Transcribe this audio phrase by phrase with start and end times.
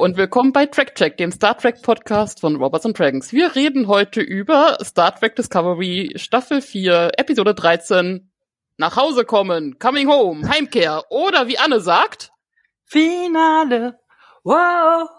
[0.00, 3.34] Und willkommen bei Track Check, dem Star Trek Podcast von Robots and Dragons.
[3.34, 8.30] Wir reden heute über Star Trek Discovery Staffel 4, Episode 13,
[8.78, 12.32] Nach Hause kommen, Coming Home, Heimkehr oder wie Anne sagt,
[12.86, 13.98] Finale.
[14.42, 15.10] Wow.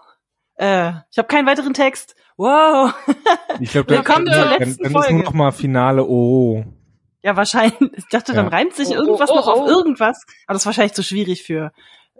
[0.56, 2.16] Äh, ich habe keinen weiteren Text.
[2.36, 2.92] Wow.
[3.60, 6.64] Ich glaube, Willkommen dann, zur dann, letzten dann ist nur noch mal Finale Oh.
[7.22, 7.78] Ja, wahrscheinlich.
[7.94, 8.50] Ich dachte, dann Ja.
[8.50, 9.50] reimt sich Oh, oh, irgendwas oh, noch oh.
[9.50, 10.24] auf irgendwas.
[10.48, 11.70] Aber das ist wahrscheinlich zu schwierig für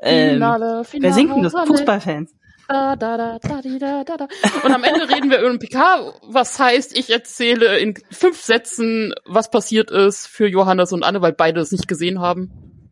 [0.00, 1.02] ähm, Finale, Finale.
[1.02, 1.54] wer singt denn das?
[1.66, 2.32] Fußballfans.
[2.72, 4.28] Da, da, da, da, da, da, da.
[4.64, 9.12] Und am Ende reden wir über den PK, was heißt, ich erzähle in fünf Sätzen,
[9.26, 12.90] was passiert ist für Johannes und Anne, weil beide es nicht gesehen haben.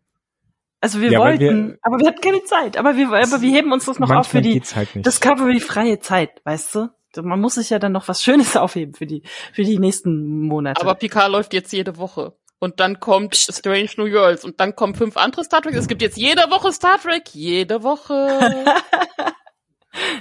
[0.82, 2.77] Also wir Ja, wollten, wir- aber wir hatten keine Zeit.
[2.77, 4.88] Aber wir, aber wir heben uns das noch auf für die halt.
[4.96, 6.88] Discovery-freie Zeit, weißt du?
[7.22, 9.22] Man muss sich ja dann noch was Schönes aufheben für die,
[9.55, 10.83] für die nächsten Monate.
[10.83, 12.34] Aber Picard läuft jetzt jede Woche.
[12.58, 15.74] Und dann kommt Strange New Worlds und dann kommen fünf andere Star Trek.
[15.74, 17.30] Es gibt jetzt jede Woche Star Trek.
[17.33, 18.28] Jede Woche.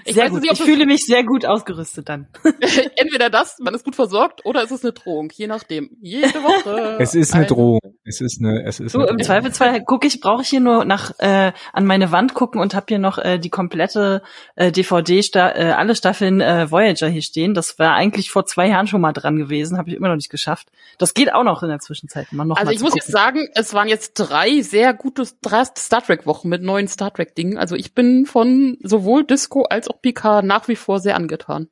[0.05, 0.41] Ich sehr gut.
[0.41, 2.27] nicht, ich fühle mich sehr gut ausgerüstet dann.
[2.95, 5.29] Entweder das, man ist gut versorgt, oder es ist eine Drohung.
[5.33, 5.91] Je nachdem.
[6.01, 6.97] Jede Woche.
[6.99, 7.79] es ist eine Ein- Drohung.
[8.03, 9.19] Es ist eine, es ist Du, eine im.
[9.21, 12.87] Zweifelsfall gucke ich, brauche ich hier nur nach äh, an meine Wand gucken und habe
[12.89, 14.23] hier noch äh, die komplette
[14.55, 17.53] äh, DVD, sta äh, alle Staffeln äh, Voyager hier stehen.
[17.53, 20.31] Das war eigentlich vor zwei Jahren schon mal dran gewesen, habe ich immer noch nicht
[20.31, 20.69] geschafft.
[20.97, 22.31] Das geht auch noch in der Zwischenzeit.
[22.33, 23.19] Mal noch Also mal ich muss jetzt gucken.
[23.19, 27.35] sagen, es waren jetzt drei sehr gute drei Star Trek Wochen mit neuen Star Trek
[27.35, 27.59] Dingen.
[27.59, 31.69] Also ich bin von sowohl Disco als auch Picard nach wie vor sehr angetan.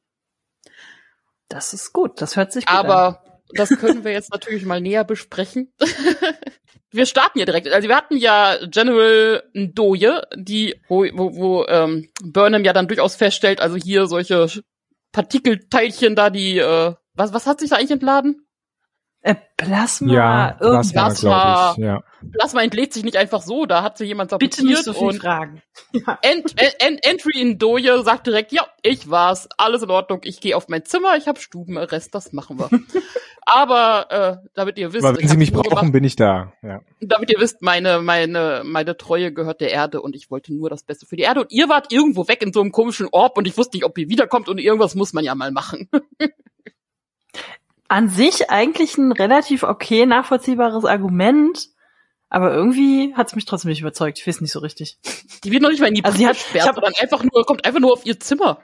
[1.50, 2.22] das ist gut.
[2.22, 2.86] Das hört sich gut an.
[2.86, 5.74] Aber das können wir jetzt natürlich mal näher besprechen.
[6.92, 7.68] wir starten ja direkt.
[7.70, 13.16] Also wir hatten ja General Ndoye, die, wo, wo, wo ähm, Burnham ja dann durchaus
[13.16, 14.47] feststellt, also hier solche
[15.12, 18.47] Partikelteilchen da, die, äh, was, was hat sich da eigentlich entladen?
[19.28, 20.94] Äh, Plasma, ja, irgendwas.
[20.94, 21.84] Plasma, ich.
[21.84, 22.02] Ja.
[22.32, 25.08] Plasma entlädt sich nicht einfach so, da hat sie jemand sabotiert Bitte nicht so viel
[25.10, 25.62] und fragen.
[26.22, 30.40] Ent, Ent, Ent, Entry in Doje sagt direkt, ja, ich war's, alles in Ordnung, ich
[30.40, 32.70] gehe auf mein Zimmer, ich habe Stubenarrest, das machen wir.
[33.46, 36.54] Aber äh, damit ihr wisst, Aber ich wenn Sie mich brauchen, gemacht, bin ich da.
[36.62, 36.80] Ja.
[37.02, 40.84] damit ihr wisst, meine meine meine Treue gehört der Erde und ich wollte nur das
[40.84, 43.46] Beste für die Erde und ihr wart irgendwo weg in so einem komischen Orb und
[43.46, 45.90] ich wusste nicht, ob ihr wiederkommt und irgendwas muss man ja mal machen.
[47.90, 51.68] An sich eigentlich ein relativ okay nachvollziehbares Argument,
[52.30, 54.20] aber irgendwie hat es mich trotzdem nicht überzeugt.
[54.20, 55.00] Ich weiß nicht so richtig.
[55.44, 57.46] Die wird noch nicht mal in die Also Brille sie hat- gesperrt, sondern einfach nur
[57.46, 58.59] kommt einfach nur auf ihr Zimmer.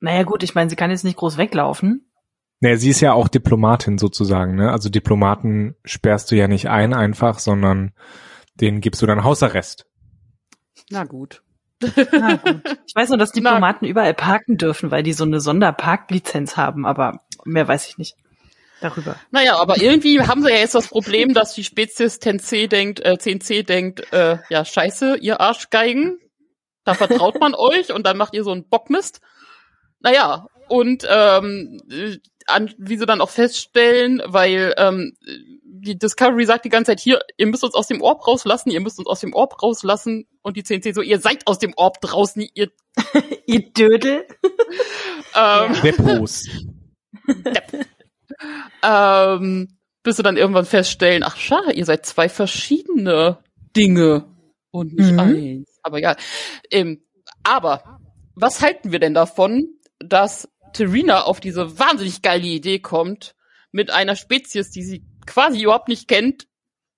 [0.00, 2.10] Naja gut, ich meine, sie kann jetzt nicht groß weglaufen.
[2.60, 4.70] Naja, sie ist ja auch Diplomatin sozusagen, ne?
[4.70, 7.92] Also Diplomaten sperrst du ja nicht ein einfach, sondern
[8.54, 9.86] denen gibst du dann Hausarrest.
[10.90, 11.42] Na gut.
[12.12, 12.62] Na gut.
[12.86, 17.20] Ich weiß nur, dass Diplomaten überall parken dürfen, weil die so eine Sonderparklizenz haben, aber
[17.44, 18.16] mehr weiß ich nicht
[18.80, 19.16] darüber.
[19.30, 23.16] Naja, aber irgendwie haben sie ja jetzt das Problem, dass die Spezies 10C denkt, äh,
[23.20, 26.18] 10C denkt, äh, ja, scheiße, ihr Arschgeigen,
[26.84, 29.20] da vertraut man euch und dann macht ihr so einen Bockmist.
[30.00, 35.16] Naja, und ähm, äh, an, wie sie dann auch feststellen, weil ähm,
[35.80, 38.80] die Discovery sagt die ganze Zeit, hier, ihr müsst uns aus dem Orb rauslassen, ihr
[38.80, 42.00] müsst uns aus dem Orb rauslassen und die 10C so, ihr seid aus dem Orb
[42.00, 42.70] draußen, ihr
[43.46, 44.26] Ihr Dödel.
[45.36, 46.48] ähm, Depots.
[48.82, 53.38] ähm, bis sie dann irgendwann feststellen, ach schade, ihr seid zwei verschiedene
[53.76, 54.26] Dinge
[54.70, 55.18] und nicht Mhm.
[55.18, 55.78] eins.
[55.82, 56.16] Aber ja,
[56.70, 57.02] ähm,
[57.42, 57.98] aber
[58.34, 63.34] was halten wir denn davon, dass Terina auf diese wahnsinnig geile Idee kommt,
[63.72, 66.46] mit einer Spezies, die sie quasi überhaupt nicht kennt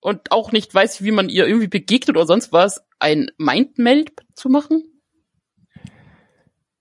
[0.01, 4.49] und auch nicht weiß, wie man ihr irgendwie begegnet oder sonst was, ein Mindmeld zu
[4.49, 4.83] machen?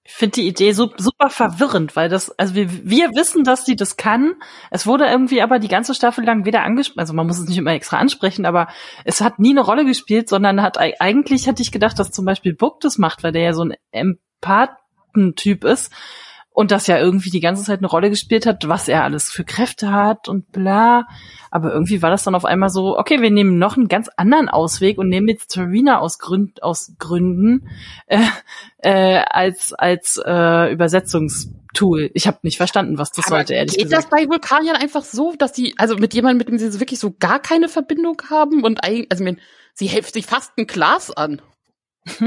[0.04, 3.76] Ich finde die Idee su- super verwirrend, weil das, also wir, wir wissen, dass sie
[3.76, 4.34] das kann.
[4.70, 7.56] Es wurde irgendwie aber die ganze Staffel lang weder angesprochen, also man muss es nicht
[7.58, 8.66] immer extra ansprechen, aber
[9.04, 12.24] es hat nie eine Rolle gespielt, sondern hat ei- eigentlich hätte ich gedacht, dass zum
[12.24, 15.92] Beispiel Book das macht, weil der ja so ein Empathentyp ist
[16.54, 19.44] und das ja irgendwie die ganze Zeit eine Rolle gespielt hat, was er alles für
[19.44, 21.06] Kräfte hat und bla.
[21.50, 24.48] Aber irgendwie war das dann auf einmal so, okay, wir nehmen noch einen ganz anderen
[24.48, 27.68] Ausweg und nehmen jetzt Serena aus, Gründ, aus Gründen
[28.06, 28.20] äh,
[28.78, 32.10] äh, als als äh, Übersetzungstool.
[32.12, 34.04] Ich habe nicht verstanden, was das Aber sollte, ehrlich geht gesagt.
[34.04, 37.00] das bei Vulkaniern einfach so, dass die, also mit jemandem, mit dem sie so wirklich
[37.00, 39.36] so gar keine Verbindung haben und eigentlich, also ich
[39.74, 41.40] sie hilft sich fast ein Glas an.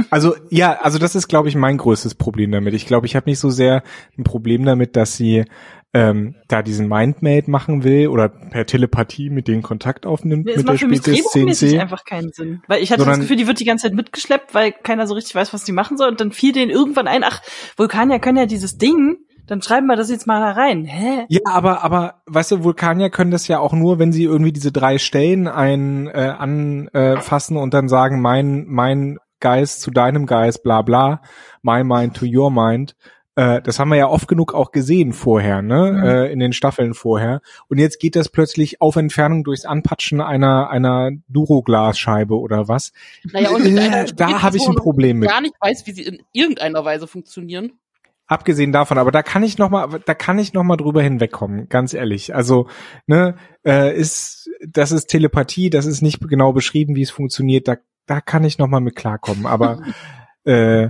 [0.10, 2.74] Also ja, also das ist, glaube ich, mein größtes Problem damit.
[2.74, 3.83] Ich glaube, ich habe nicht so sehr
[4.18, 5.45] ein Problem damit, dass sie
[5.94, 10.66] ähm, da diesen Mindmade machen will oder per Telepathie mit denen Kontakt aufnimmt es mit
[10.66, 11.80] macht der für mich drehbuchmäßig 10C.
[11.80, 12.62] einfach keinen Sinn.
[12.68, 15.13] Weil ich hatte Sondern- das Gefühl, die wird die ganze Zeit mitgeschleppt, weil keiner so
[15.13, 16.10] richtig weiß, was die machen soll.
[16.10, 17.42] Und dann fiel denen irgendwann ein, ach,
[17.77, 19.18] Vulkanier können ja dieses Ding,
[19.48, 20.86] dann schreiben wir das jetzt mal da rein.
[20.86, 21.25] Hä?
[21.30, 24.72] Ja, aber aber weißt du, Vulkanier können das ja auch nur, wenn sie irgendwie diese
[24.72, 30.82] drei Stellen ein äh, anfassen und dann sagen, mein mein Geist zu deinem Geist, bla
[30.82, 31.22] bla,
[31.62, 32.96] my mind to your mind.
[33.36, 35.92] Äh, das haben wir ja oft genug auch gesehen vorher, ne?
[35.92, 36.04] Mhm.
[36.04, 37.42] Äh, in den Staffeln vorher.
[37.68, 42.92] Und jetzt geht das plötzlich auf Entfernung durchs Anpatschen einer einer Duroglasscheibe oder was.
[43.32, 45.30] Naja, und mit Äh, da habe ich ein Problem mit.
[45.30, 47.74] gar nicht weiß, wie sie in irgendeiner Weise funktionieren.
[48.28, 51.70] Abgesehen davon, aber da kann ich noch mal, da kann ich noch mal drüber hinwegkommen,
[51.70, 52.34] ganz ehrlich.
[52.34, 52.68] Also
[53.06, 57.68] ne, äh, ist das ist Telepathie, das ist nicht genau beschrieben, wie es funktioniert.
[57.68, 59.46] Da da kann ich noch mal mit klarkommen.
[59.46, 59.81] Aber
[60.44, 60.90] äh,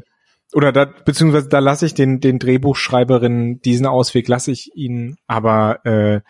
[0.54, 5.18] oder da beziehungsweise da lasse ich den den Drehbuchschreiberinnen diesen Ausweg lasse ich ihnen.
[5.28, 6.22] Aber äh,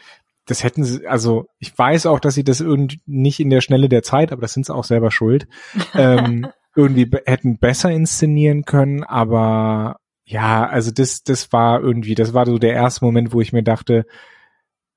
[0.45, 3.89] das hätten sie, also ich weiß auch, dass sie das irgendwie nicht in der Schnelle
[3.89, 5.47] der Zeit, aber das sind sie auch selber schuld,
[5.95, 12.45] ähm, irgendwie hätten besser inszenieren können, aber ja, also das, das war irgendwie, das war
[12.45, 14.05] so der erste Moment, wo ich mir dachte,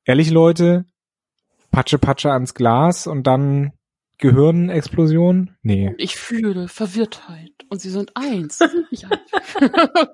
[0.05, 0.85] ehrlich Leute,
[1.71, 3.73] Patsche Patsche ans Glas und dann
[4.19, 5.57] Gehirnexplosion?
[5.63, 5.95] Nee.
[5.99, 7.53] Ich fühle Verwirrtheit.
[7.71, 8.59] Und sie sind eins.
[8.59, 9.21] Sie sind nicht eins.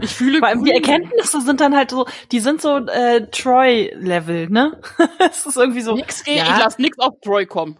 [0.00, 0.70] ich fühle Vor allem die.
[0.72, 4.80] Erkenntnisse sind dann halt so, die sind so äh, Troy-Level, ne?
[5.18, 5.94] Es ist irgendwie so.
[5.94, 6.44] Nix geht, Ja.
[6.44, 7.78] ich lass nix auf Troy kommen.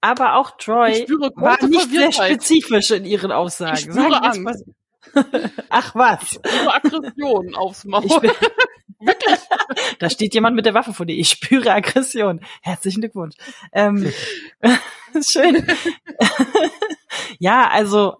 [0.00, 3.74] Aber auch Troy Ich spüre war nicht sehr spezifisch in ihren Aussagen.
[3.78, 4.08] Ich spüre
[4.40, 4.54] mal-
[5.70, 8.04] Ach was, Ihre Aggression aufs Maul.
[8.04, 8.30] ich bin,
[9.98, 11.16] da steht jemand mit der Waffe vor dir.
[11.16, 12.40] Ich spüre Aggression.
[12.62, 13.36] Herzlichen Glückwunsch.
[13.72, 14.12] Ähm,
[15.22, 15.66] schön.
[17.38, 18.16] ja, also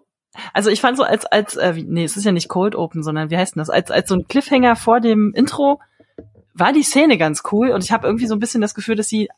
[0.53, 3.29] also ich fand so als als äh, nee, es ist ja nicht Cold Open, sondern
[3.29, 3.69] wie heißt denn das?
[3.69, 5.79] Als als so ein Cliffhanger vor dem Intro
[6.53, 9.07] war die Szene ganz cool und ich habe irgendwie so ein bisschen das Gefühl, dass
[9.07, 9.29] sie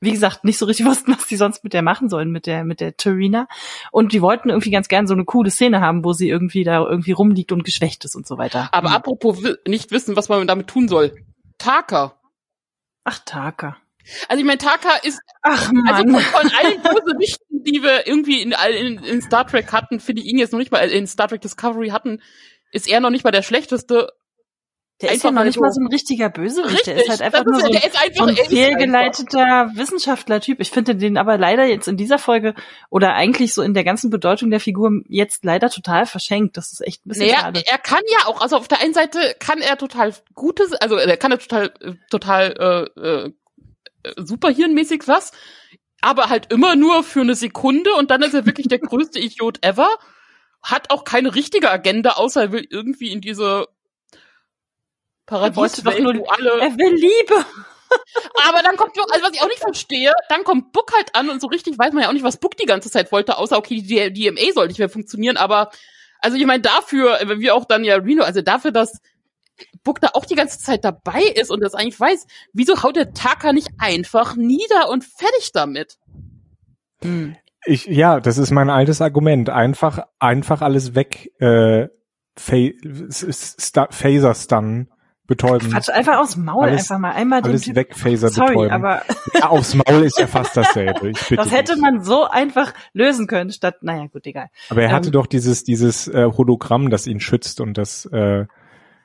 [0.00, 2.64] wie gesagt, nicht so richtig wussten, was die sonst mit der machen sollen, mit der,
[2.64, 3.46] mit der Tarina.
[3.92, 6.80] Und die wollten irgendwie ganz gern so eine coole Szene haben, wo sie irgendwie da
[6.86, 8.68] irgendwie rumliegt und geschwächt ist und so weiter.
[8.72, 11.14] Aber apropos wi- nicht wissen, was man damit tun soll.
[11.58, 12.14] Taka.
[13.04, 13.76] Ach, Taka.
[14.28, 16.20] Also ich meine, Taka ist, Ach, also Mann.
[16.20, 20.28] von, von allen Bösewichten, die wir irgendwie in, in, in Star Trek hatten, finde ich
[20.28, 22.20] ihn jetzt noch nicht mal, in Star Trek Discovery hatten,
[22.72, 24.08] ist er noch nicht mal der schlechteste.
[25.02, 26.86] Der ist ja noch nicht so- mal so ein richtiger Bösewicht.
[26.86, 28.48] Der ist halt einfach das nur ist, so ein, ist einfach, so ein er ist
[28.50, 30.60] fehlgeleiteter Wissenschaftler-Typ.
[30.60, 32.54] Ich finde den aber leider jetzt in dieser Folge
[32.90, 36.56] oder eigentlich so in der ganzen Bedeutung der Figur jetzt leider total verschenkt.
[36.56, 37.62] Das ist echt ein bisschen Naja, schade.
[37.66, 41.16] er kann ja auch, also auf der einen Seite kann er total gutes, also er
[41.16, 41.72] kann er total,
[42.10, 43.32] total äh, äh,
[44.16, 45.32] superhirnmäßig was,
[46.00, 49.64] aber halt immer nur für eine Sekunde und dann ist er wirklich der größte Idiot
[49.64, 49.88] ever.
[50.62, 53.66] Hat auch keine richtige Agenda, außer er will irgendwie in diese
[55.30, 56.60] Er wollte doch nur- alle.
[56.60, 57.44] Er will Liebe.
[58.48, 61.40] Aber dann kommt, also was ich auch nicht verstehe, dann kommt Book halt an und
[61.40, 63.82] so richtig weiß man ja auch nicht, was Book die ganze Zeit wollte, außer okay,
[63.82, 65.70] die DMA soll nicht mehr funktionieren, aber
[66.20, 69.00] also ich meine dafür, wenn wir auch dann ja Reno, also dafür, dass
[69.82, 73.12] Book da auch die ganze Zeit dabei ist und das eigentlich weiß, wieso haut der
[73.12, 75.98] Taka nicht einfach nieder und fertig damit?
[77.02, 77.36] Hm.
[77.66, 79.50] Ich, ja, das ist mein altes Argument.
[79.50, 81.88] Einfach, einfach alles weg, äh,
[82.38, 82.72] Pha-
[83.10, 84.90] sta Phaser stunnen,
[85.30, 85.70] betäuben.
[85.70, 87.76] Quatsch, einfach dem Maul, Alles- einfach mal einmal den Alles Typ.
[87.76, 88.72] weg, Phaser Sorry, betäuben.
[88.72, 91.08] aber ja, aufs Maul ist ja fast dasselbe.
[91.10, 91.80] Ich bitte das hätte dich.
[91.82, 94.48] man so einfach lösen können, statt, naja, gut, egal.
[94.68, 98.44] Aber er hatte ähm, doch dieses, dieses äh, Hologramm, das ihn schützt und das, äh,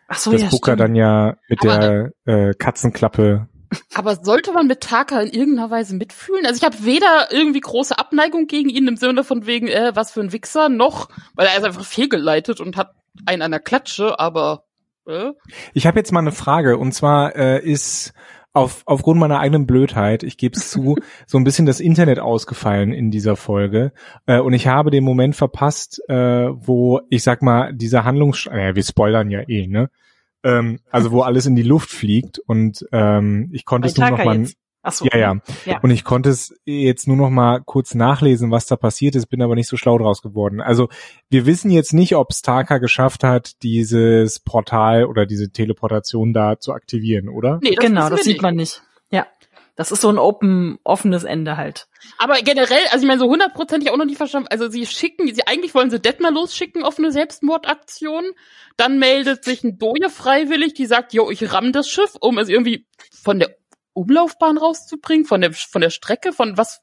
[0.07, 0.79] Ach so, das ja, Booker stimmt.
[0.81, 3.47] dann ja mit Aber- der äh, Katzenklappe.
[3.93, 6.45] Aber sollte man mit Taka in irgendeiner Weise mitfühlen?
[6.45, 10.11] Also ich habe weder irgendwie große Abneigung gegen ihn im Sinne von wegen, äh, was
[10.11, 12.91] für ein Wichser, noch, weil er ist einfach fehlgeleitet und hat
[13.25, 14.63] einen an der Klatsche, aber
[15.07, 15.31] äh,
[15.73, 18.13] Ich habe jetzt mal eine Frage und zwar äh, ist
[18.53, 20.95] auf, aufgrund meiner eigenen Blödheit, ich gebe es zu,
[21.27, 23.91] so ein bisschen das Internet ausgefallen in dieser Folge
[24.25, 28.75] äh, und ich habe den Moment verpasst, äh, wo ich sag mal dieser Handlungs, äh,
[28.75, 29.89] wir spoilern ja eh, ne?
[30.43, 34.23] Ähm, also wo alles in die Luft fliegt und ähm, ich konnte es nur noch
[34.23, 34.57] mal jetzt.
[34.85, 35.05] Ach so.
[35.05, 35.35] Ja, ja.
[35.65, 35.79] Ja.
[35.81, 39.41] Und ich konnte es jetzt nur noch mal kurz nachlesen, was da passiert ist, bin
[39.41, 40.61] aber nicht so schlau draus geworden.
[40.61, 40.89] Also
[41.29, 46.71] wir wissen jetzt nicht, ob Starker geschafft hat, dieses Portal oder diese Teleportation da zu
[46.71, 47.59] aktivieren, oder?
[47.63, 48.41] nee, das genau, das sieht nicht.
[48.43, 48.83] man nicht.
[49.09, 49.25] Ja.
[49.77, 51.87] Das ist so ein open, offenes Ende halt.
[52.17, 54.47] Aber generell, also ich meine, so hundertprozentig auch noch nicht verstanden.
[54.49, 58.23] Also sie schicken, sie eigentlich wollen sie Detmar losschicken auf eine Selbstmordaktion.
[58.77, 62.47] Dann meldet sich ein Doje freiwillig, die sagt, jo, ich ramm das Schiff, um es
[62.47, 63.57] irgendwie von der
[63.95, 66.81] Umlaufbahn rauszubringen, von der von der Strecke, von was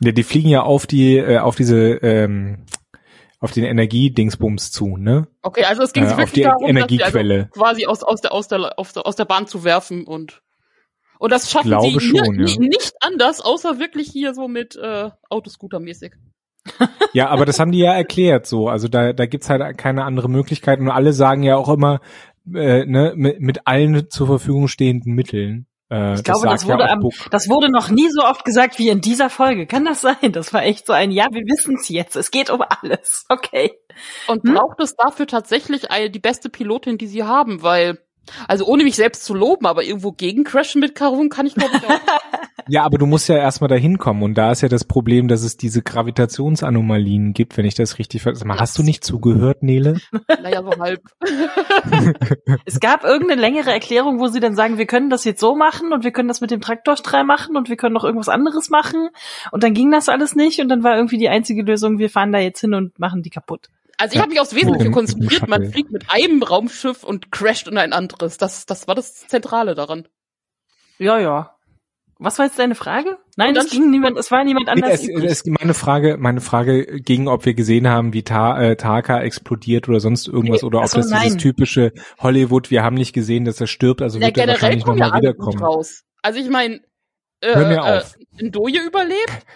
[0.00, 2.64] Ja, die fliegen ja auf die, äh, auf diese, ähm,
[3.40, 5.26] auf den Energiedingsbums zu, ne?
[5.42, 7.34] Okay, also es ging Äh, sich auf wirklich die darum, Energiequelle.
[7.52, 10.40] also quasi aus, aus, der, aus, der, aus, der, aus der Bahn zu werfen und
[11.18, 12.58] und das schaffen sie schon, ni- ja.
[12.58, 16.12] ni- nicht anders, außer wirklich hier so mit äh, Autoscooter-mäßig.
[17.12, 18.68] Ja, aber das haben die ja erklärt so.
[18.68, 20.80] Also da, da gibt's halt keine andere Möglichkeit.
[20.80, 22.00] Und alle sagen ja auch immer,
[22.52, 25.66] äh, ne, mit, mit allen zur Verfügung stehenden Mitteln.
[25.94, 28.88] Äh, Ich glaube, das, wurde, ja am, das wurde noch nie so oft gesagt wie
[28.88, 29.66] in dieser Folge.
[29.66, 30.32] Kann das sein?
[30.32, 32.16] Das war echt so ein, ja, wir wissen es jetzt.
[32.16, 33.24] Es geht um alles.
[33.28, 33.72] Okay.
[34.26, 34.54] Und Hm?
[34.54, 37.98] braucht es dafür tatsächlich die beste Pilotin, die sie haben, weil,
[38.48, 41.76] also ohne mich selbst zu loben, aber irgendwo gegen Crashen mit Karun kann ich glaube
[41.76, 42.00] ich auch.
[42.66, 45.42] Ja, aber du musst ja erstmal dahin kommen und da ist ja das Problem, dass
[45.42, 48.34] es diese Gravitationsanomalien gibt, wenn ich das richtig ver...
[48.34, 50.00] Sag mal, hast du nicht zugehört, Nele?
[50.42, 51.02] naja, so halb.
[52.64, 55.92] Es gab irgendeine längere Erklärung, wo sie dann sagen, wir können das jetzt so machen
[55.92, 59.08] und wir können das mit dem Traktorstrahl machen und wir können noch irgendwas anderes machen.
[59.52, 62.32] Und dann ging das alles nicht und dann war irgendwie die einzige Lösung, wir fahren
[62.32, 63.68] da jetzt hin und machen die kaputt.
[63.98, 67.68] Also ich habe mich aufs Wesentliche Oh, konzentriert, man fliegt mit einem Raumschiff und crasht
[67.68, 68.38] in ein anderes.
[68.38, 70.08] Das, das war das Zentrale daran.
[70.98, 71.50] Ja, ja.
[72.18, 73.18] Was war jetzt deine Frage?
[73.36, 75.02] Nein, es ging niemand, es war niemand Nee, anders.
[75.02, 75.24] es, übrig.
[75.30, 79.88] es, meine Frage, meine Frage ging, ob wir gesehen haben, wie Ta äh, Taka explodiert
[79.88, 81.38] oder sonst irgendwas Nee, oder ob so, das dieses nein.
[81.38, 84.84] typische Hollywood, wir haben nicht gesehen, dass er stirbt, also Ja, wird er generell wahrscheinlich
[84.84, 85.64] kommen ja nochmal alle gut wiederkommen.
[85.64, 86.04] raus.
[86.22, 86.76] Also ich meine,
[87.40, 88.14] äh, Hör mir äh, auf.
[88.40, 89.46] Ndoye überlebt,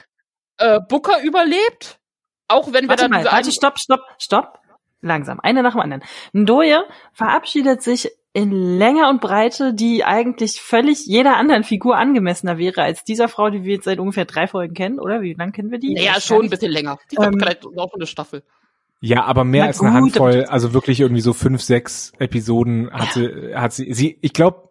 [0.59, 2.01] äh, Booker überlebt,
[2.49, 4.59] auch wenn wir Warte dann mal, warte, stopp, stopp, stopp.
[5.01, 6.03] Langsam, eine nach dem anderen.
[6.33, 6.81] Ndoye
[7.13, 13.05] verabschiedet sich in Länge und Breite, die eigentlich völlig jeder anderen Figur angemessener wäre als
[13.05, 15.23] dieser Frau, die wir jetzt seit ungefähr drei Folgen kennen, oder?
[15.23, 15.95] Wie lang kennen wir die?
[15.95, 16.99] Naja, schon ein bisschen länger.
[17.13, 18.43] Die Ähm, vielleicht auch eine Staffel.
[19.01, 23.13] Ja, aber mehr Na als eine Handvoll, also wirklich irgendwie so fünf, sechs Episoden hat
[23.13, 24.69] sie, hat sie, sie, ich glaube,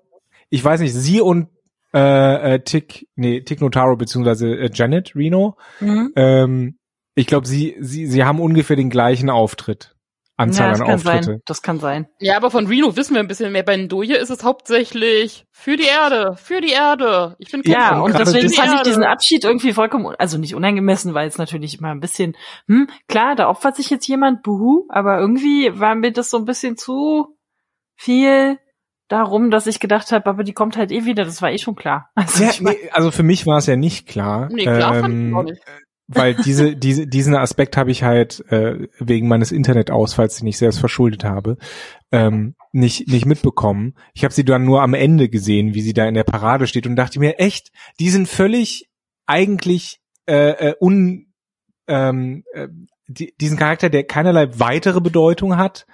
[0.50, 1.48] ich weiß nicht, sie und
[1.94, 6.12] äh, äh, Tick, nee, Tick Notaro beziehungsweise äh, Janet Reno, Mhm.
[6.18, 6.78] ähm,
[7.18, 9.96] ich glaube, sie, sie, sie haben ungefähr den gleichen Auftritt,
[10.38, 11.24] Anzahl Ja, das an kann Auftritte.
[11.24, 11.42] sein.
[11.46, 12.08] Das kann sein.
[12.20, 13.64] Ja, aber von Reno wissen wir ein bisschen mehr.
[13.64, 17.36] Bei Ndoye ist es hauptsächlich für die Erde, für die Erde.
[17.40, 21.14] Ich bin Ja, und deswegen das- fand ich diesen Abschied irgendwie vollkommen, also nicht unangemessen,
[21.16, 22.36] weil es natürlich immer ein bisschen,
[22.68, 26.46] hm, klar, da opfert sich jetzt jemand, buhu, aber irgendwie war mir das so ein
[26.46, 27.36] bisschen zu
[27.96, 28.60] viel
[29.08, 31.76] darum, dass ich gedacht habe, aber die kommt halt eh wieder, das war eh schon
[31.76, 32.10] klar.
[32.16, 34.50] Also, Ja, ich mein, nee, also für mich war es ja nicht klar.
[34.52, 35.62] Nee, klar fand ich ähm, auch nicht.
[36.10, 40.80] Weil diese, diese, diesen Aspekt habe ich halt äh, wegen meines Internetausfalls, den ich selbst
[40.80, 41.58] verschuldet habe,
[42.14, 43.94] ähm, nicht, nicht mitbekommen.
[44.14, 46.88] Ich habe sie dann nur am Ende gesehen, wie sie da in der Parade steht
[46.88, 48.90] und dachte mir, echt, die sind völlig
[49.26, 51.28] eigentlich äh, äh, un,
[51.88, 52.70] ähm, äh,
[53.08, 55.88] die, diesen Charakter, der keinerlei weitere Bedeutung hat,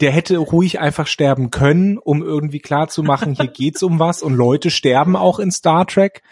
[0.00, 4.70] der hätte ruhig einfach sterben können, um irgendwie klarzumachen, hier geht's um was und Leute
[4.70, 6.22] sterben auch in Star Trek.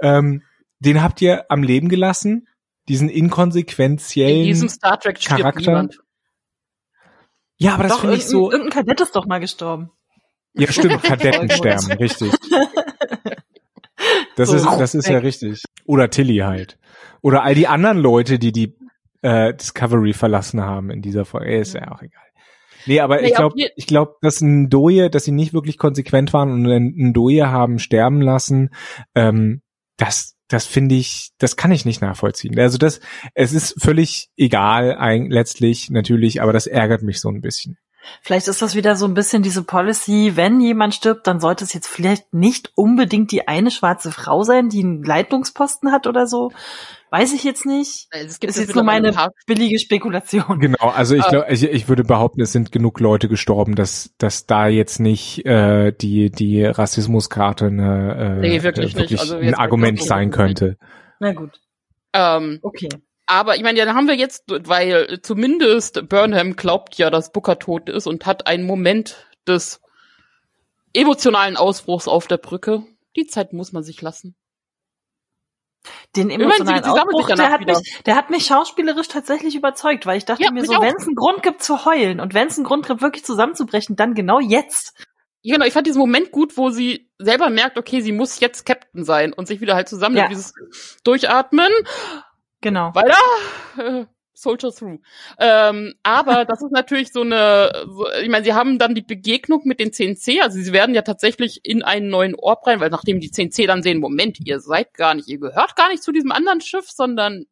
[0.00, 0.42] Ähm,
[0.80, 2.46] den habt ihr am Leben gelassen,
[2.88, 4.44] diesen In inkonsequentiellen.
[4.44, 5.60] diesem Star Trek Charakter.
[5.60, 5.98] niemand.
[7.58, 8.50] ja, aber das finde ich so.
[8.50, 9.90] irgendein Kadett ist doch mal gestorben.
[10.54, 12.32] Ja, stimmt, Kadetten sterben, richtig.
[14.36, 15.62] Das So, ist, das ist ja richtig.
[15.84, 16.78] Oder Tilly halt.
[17.22, 18.76] Oder all die anderen Leute, die die
[19.22, 21.58] äh, Discovery verlassen haben in dieser Folge.
[21.58, 22.22] Ist ja auch egal.
[22.86, 26.32] Nee, aber Nee, ich glaube, ich glaube, dass ein Doje, dass sie nicht wirklich konsequent
[26.32, 28.70] waren und ein Doje haben sterben lassen,
[29.16, 29.62] ähm,
[29.96, 32.58] das, das finde ich, das kann ich nicht nachvollziehen.
[32.58, 33.00] Also das,
[33.34, 37.78] es ist völlig egal, ein, letztlich natürlich, aber das ärgert mich so ein bisschen.
[38.22, 41.74] Vielleicht ist das wieder so ein bisschen diese Policy, wenn jemand stirbt, dann sollte es
[41.74, 46.50] jetzt vielleicht nicht unbedingt die eine schwarze Frau sein, die einen Leitungsposten hat oder so.
[47.10, 48.06] Weiß ich jetzt nicht.
[48.10, 49.14] Es gibt ist jetzt nur meine
[49.46, 50.58] billige Spekulation.
[50.60, 51.30] Genau, also ich Ah.
[51.30, 55.46] glaube, ich, ich würde behaupten, es sind genug Leute gestorben, dass, dass da jetzt nicht
[55.46, 59.18] äh, die die Rassismuskarte eine, äh, Nee, wirklich äh, nicht.
[59.18, 60.76] Also ein Argument wirklich sein könnte.
[61.18, 61.60] Na gut,
[62.12, 62.88] Ähm, okay.
[63.26, 67.58] aber ich meine, ja, dann haben wir jetzt, weil zumindest Burnham glaubt ja, dass Booker
[67.58, 69.80] tot ist und hat einen Moment des
[70.92, 72.82] emotionalen Ausbruchs auf der Brücke.
[73.16, 74.36] Die Zeit muss man sich lassen.
[76.16, 76.90] Den emotionalen sie
[77.28, 77.78] danach der hat, wieder.
[77.78, 81.06] mich, der hat mich schauspielerisch tatsächlich überzeugt, weil ich dachte Ja, mir so, wenn es
[81.06, 84.40] einen Grund gibt zu heulen und wenn es einen Grund gibt, wirklich zusammenzubrechen, dann genau
[84.40, 84.94] jetzt.
[85.42, 88.66] Ja, genau, ich fand diesen Moment gut, wo sie selber merkt, okay, sie muss jetzt
[88.66, 90.28] Captain sein und sich wieder halt zusammen Ja.
[90.28, 90.52] dieses
[91.04, 91.70] Durchatmen,
[92.60, 92.92] Genau.
[93.76, 94.06] äh,
[94.40, 95.00] Soldier through.
[95.38, 99.62] Ähm, aber das ist natürlich so eine, so, ich meine, sie haben dann die Begegnung
[99.64, 103.20] mit den 10C, also sie werden ja tatsächlich in einen neuen Ort rein, weil nachdem
[103.20, 106.32] die 10C dann sehen, Moment, ihr seid gar nicht, ihr gehört gar nicht zu diesem
[106.32, 107.44] anderen Schiff, sondern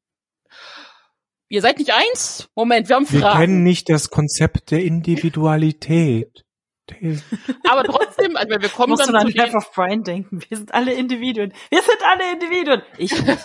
[1.49, 2.49] ihr seid nicht eins?
[2.55, 3.41] Moment, wir haben Wir Fragen.
[3.41, 6.45] kennen nicht das Konzept der Individualität.
[7.69, 10.41] aber trotzdem, also wir kommen Musst du dann an zu Life den, of Brian denken.
[10.49, 11.53] Wir sind alle Individuen.
[11.69, 12.83] Wir sind alle Individuen.
[12.97, 13.45] Ich nicht.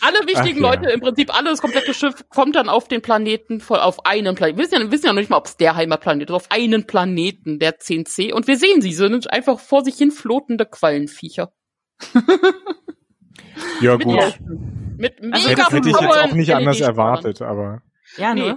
[0.00, 0.80] alle wichtigen Ach ja.
[0.80, 4.34] Leute, im Prinzip alles, das komplette Schiff kommt dann auf den Planeten, voll auf einen
[4.34, 4.58] Planeten.
[4.58, 6.50] Wir wissen ja, wir wissen ja noch nicht mal, ob es der Heimatplanet ist, auf
[6.50, 8.32] einen Planeten, der 10C.
[8.32, 11.52] Und wir sehen sie, sie sind einfach vor sich hin floatende Quallenviecher.
[13.80, 14.16] Ja Mit, gut.
[14.16, 14.96] Leuchten.
[14.98, 17.82] mit mega Also Hätte, hätte ich jetzt auch nicht anders erwartet, aber
[18.16, 18.54] Ja, Nee.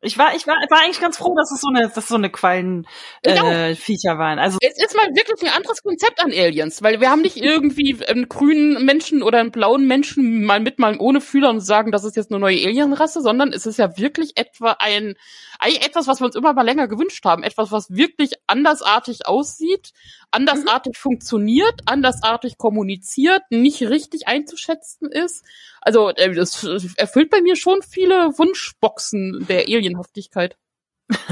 [0.00, 2.30] Ich war, ich war, war eigentlich ganz froh, dass es so eine, dass so eine
[2.30, 2.86] Quallen
[3.24, 3.50] Genau.
[3.50, 4.38] äh, Viecher waren.
[4.38, 7.98] Also Es ist mal wirklich ein anderes Konzept an Aliens, weil wir haben nicht irgendwie
[8.06, 12.04] einen grünen Menschen oder einen blauen Menschen mal mit, mal ohne Fühler und sagen, das
[12.04, 15.14] ist jetzt eine neue Alienrasse, sondern es ist ja wirklich etwa ein,
[15.58, 17.42] eigentlich etwas, was wir uns immer mal länger gewünscht haben.
[17.42, 19.92] Etwas, was wirklich andersartig aussieht,
[20.30, 25.44] andersartig funktioniert, andersartig kommuniziert, nicht richtig einzuschätzen ist.
[25.80, 26.64] Also, äh, das
[26.96, 30.56] erfüllt bei mir schon viele Wunschboxen der Alienhaftigkeit.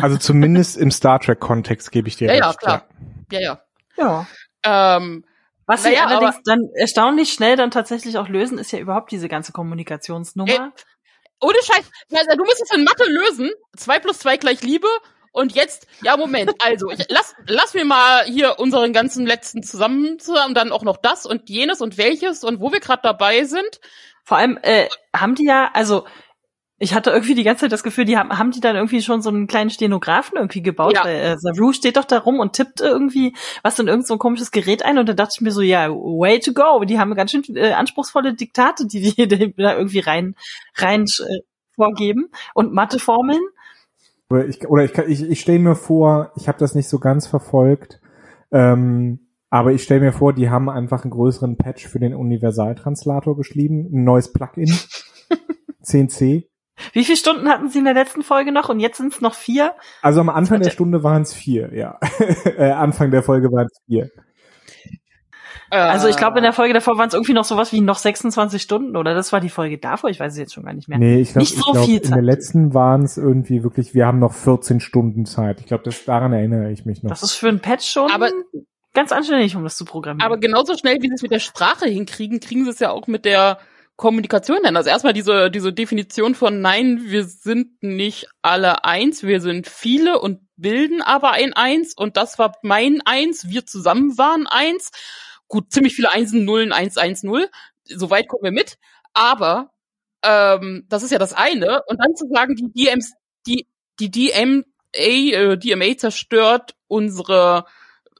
[0.00, 2.45] Also zumindest im Star Trek-Kontext gebe ich dir Ja, recht.
[2.45, 2.87] ja, klar.
[3.30, 3.61] Ja, ja.
[3.97, 4.26] ja.
[4.97, 5.25] Ähm,
[5.66, 9.28] Was sie Naja, allerdings dann erstaunlich schnell dann tatsächlich auch lösen, ist ja überhaupt diese
[9.28, 10.73] ganze Kommunikationsnummer.
[11.40, 11.90] Ohne Scheiß.
[12.14, 13.50] Also, du musst es in Mathe lösen.
[13.76, 14.88] Zwei plus zwei gleich Liebe.
[15.33, 16.52] Und jetzt, ja, Moment.
[16.64, 20.97] Also, ich, lass, lass mir mal hier unseren ganzen letzten zusammen und dann auch noch
[20.97, 23.81] das und jenes und welches und wo wir gerade dabei sind.
[24.25, 26.07] Vor allem äh, haben die ja, also
[26.78, 29.23] ich hatte irgendwie die ganze Zeit das Gefühl, die haben, haben die dann irgendwie schon
[29.23, 31.04] so einen kleinen Stenografen irgendwie gebaut, Ja.
[31.04, 34.18] weil äh, Saru steht doch da rum und tippt irgendwie was in irgend so ein
[34.18, 36.85] komisches Gerät ein und da dachte ich mir so, ja, way to go.
[36.85, 40.35] Die haben ganz schön äh, anspruchsvolle Diktate, die die da irgendwie rein
[40.75, 41.38] rein äh,
[41.75, 43.40] vorgeben und Matheformeln.
[44.28, 46.99] Oder ich, oder ich, kann- ich, ich stelle mir vor, ich habe das nicht so
[46.99, 48.00] ganz verfolgt,
[48.50, 53.37] ähm, aber ich stelle mir vor, die haben einfach einen größeren Patch für den Universaltranslator
[53.37, 54.76] geschrieben, ein neues Plugin,
[55.85, 56.49] 10c.
[56.92, 59.35] Wie viele Stunden hatten sie in der letzten Folge noch und jetzt sind es noch
[59.35, 59.73] vier?
[60.02, 61.99] Also am Anfang der Stunde waren es vier, ja.
[62.59, 64.11] äh, Anfang der Folge waren es vier.
[65.71, 67.99] Äh, Also ich glaube, in der Folge davor waren es irgendwie noch sowas wie noch
[67.99, 70.88] 26 Stunden oder das war die Folge davor, ich weiß es jetzt schon gar nicht
[70.88, 70.99] mehr.
[70.99, 73.95] Nee, ich glaube, Nicht ich so glaub, viel in der letzten waren es irgendwie wirklich,
[73.95, 75.60] wir haben noch 14 Stunden Zeit.
[75.60, 77.10] Ich glaube, daran erinnere ich mich noch.
[77.10, 78.30] Das ist für ein Patch schon Aber-
[78.95, 80.25] ganz anständig, um das zu programmieren.
[80.30, 83.06] Aber genauso schnell, wie sie es mit der Sprache hinkriegen, kriegen sie es ja auch
[83.08, 83.58] mit der
[83.97, 84.76] Kommunikation hin.
[84.76, 90.21] Also erstmal diese, diese Definition von nein, wir sind nicht alle eins, wir sind viele
[90.21, 94.91] und bilden aber ein Eins und das war mein Eins, wir zusammen waren eins.
[95.49, 97.49] Gut, ziemlich viele Einsen, Nullen, Eins, Eins, Null.
[97.85, 98.78] Soweit kommen wir mit.
[99.15, 99.71] Aber
[100.23, 101.82] ähm, das ist ja das eine.
[101.87, 103.13] Und dann zu sagen, die DMs,
[103.47, 103.67] die,
[104.00, 107.65] die DMA, äh, DMA zerstört unsere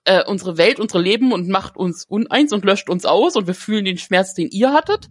[0.05, 3.55] äh, unsere Welt, unsere Leben und macht uns uneins und löscht uns aus und wir
[3.55, 5.09] fühlen den Schmerz, den ihr hattet.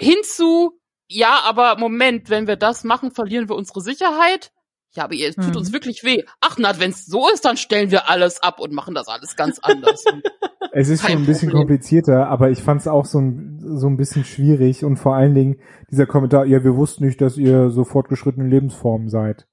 [0.00, 4.52] Hinzu, ja, aber Moment, wenn wir das machen, verlieren wir unsere Sicherheit.
[4.92, 5.56] Ja, aber ihr tut Mhm.
[5.56, 6.24] uns wirklich weh.
[6.40, 9.36] Ach, na, wenn es so ist, dann stellen wir alles ab und machen das alles
[9.36, 10.04] ganz anders.
[10.72, 11.66] Es ist schon ein bisschen Problem.
[11.66, 15.34] komplizierter, aber ich fand es auch so ein, so ein bisschen schwierig und vor allen
[15.34, 15.60] Dingen
[15.90, 19.48] dieser Kommentar, ja, wir wussten nicht, dass ihr so fortgeschrittene Lebensformen seid.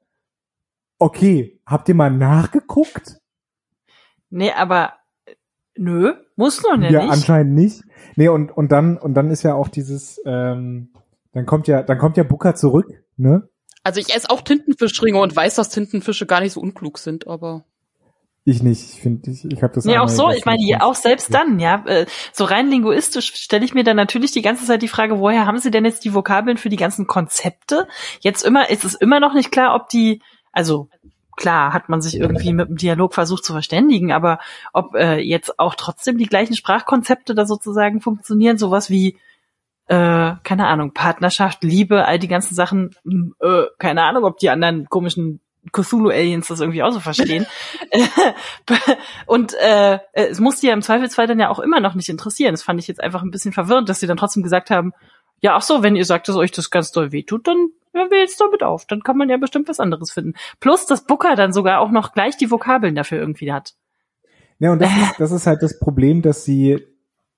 [1.00, 3.18] Okay, habt ihr mal nachgeguckt?
[4.30, 4.97] nee, aber
[5.80, 7.12] nö, muss noch Ja, nicht.
[7.12, 7.84] anscheinend nicht.
[8.16, 10.90] Nee, und, und dann, und dann ist ja auch dieses, ähm,
[11.34, 12.88] dann kommt ja, dann kommt ja Booker zurück,
[13.18, 13.48] ne?
[13.84, 17.64] also ich esse auch Tintenfischringe und weiß, dass Tintenfische gar nicht so unklug sind, aber
[18.44, 18.94] Ich nicht.
[18.94, 21.84] Ich finde, ich, ich habe das Nee, auch so, ich meine, auch selbst dann, ja,
[21.86, 25.46] äh, so rein linguistisch stelle ich mir dann natürlich die ganze Zeit die Frage, woher
[25.46, 27.88] haben sie denn jetzt die Vokabeln für die ganzen Konzepte?
[28.20, 30.90] Jetzt immer, ist es immer noch nicht klar, ob die, also
[31.38, 34.40] klar hat man sich irgendwie mit dem Dialog versucht zu verständigen, aber
[34.74, 39.18] ob äh, jetzt auch trotzdem die gleichen Sprachkonzepte da sozusagen funktionieren, sowas wie
[39.88, 44.50] äh, keine Ahnung, Partnerschaft, Liebe, all die ganzen Sachen, hm, äh, keine Ahnung, ob die
[44.50, 45.40] anderen komischen
[45.72, 47.46] Cthulhu-Aliens das irgendwie auch so verstehen.
[49.26, 52.54] Und äh, es muss die ja im Zweifelsfall dann ja auch immer noch nicht interessieren.
[52.54, 54.94] Das fand ich jetzt einfach ein bisschen verwirrend, dass sie dann trotzdem gesagt haben,
[55.42, 58.20] ja, ach so, wenn ihr sagt, dass euch das ganz doll wehtut, dann hören wir
[58.20, 58.86] jetzt damit auf.
[58.86, 60.34] Dann kann man ja bestimmt was anderes finden.
[60.60, 63.76] Plus, dass Booker dann sogar auch noch gleich die Vokabeln dafür irgendwie hat.
[64.60, 66.80] Ja, und das ist, das ist halt das Problem, dass sie,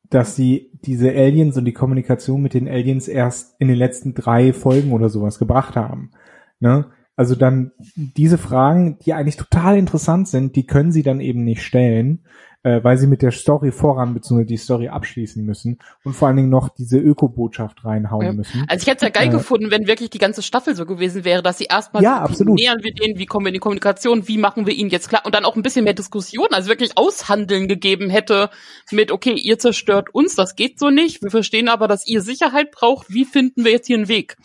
[0.09, 4.53] dass sie diese Aliens und die Kommunikation mit den Aliens erst in den letzten drei
[4.53, 6.11] Folgen oder sowas gebracht haben.
[6.59, 6.85] Ne?
[7.15, 11.63] Also dann diese Fragen, die eigentlich total interessant sind, die können sie dann eben nicht
[11.63, 12.23] stellen,
[12.63, 14.43] äh, weil sie mit der Story voran bzw.
[14.43, 18.33] die Story abschließen müssen und vor allen Dingen noch diese Öko-Botschaft reinhauen Ja.
[18.33, 18.65] müssen.
[18.67, 21.23] Also ich hätte es ja geil Äh, gefunden, wenn wirklich die ganze Staffel so gewesen
[21.23, 22.59] wäre, dass sie erstmal Ja, wie absolut.
[22.59, 25.21] nähern wir den, wie kommen wir in die Kommunikation, wie machen wir ihn jetzt klar
[25.25, 28.49] und dann auch ein bisschen mehr Diskussion, also wirklich aushandeln gegeben hätte
[28.91, 32.71] mit, okay, ihr zerstört uns, das geht so nicht, wir verstehen aber, dass ihr Sicherheit
[32.71, 34.35] braucht, wie finden wir jetzt hier einen Weg?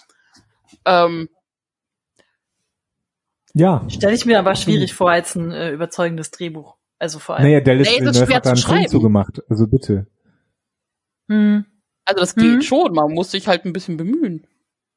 [0.87, 1.29] Ähm,
[3.55, 3.85] Ja.
[3.89, 6.77] Stelle ich mir aber schwierig vor als ein äh, überzeugendes Drehbuch.
[7.05, 7.45] Also vor allem.
[7.45, 8.91] Naja, Dallas Nee, Villeneuve schwer hat da einen zu Film schreiben.
[8.91, 9.43] zugemacht.
[9.51, 10.07] Also bitte.
[11.31, 11.65] Hm.
[12.07, 12.63] also das geht Mhm.
[12.63, 14.47] schon, man muss sich halt ein bisschen bemühen.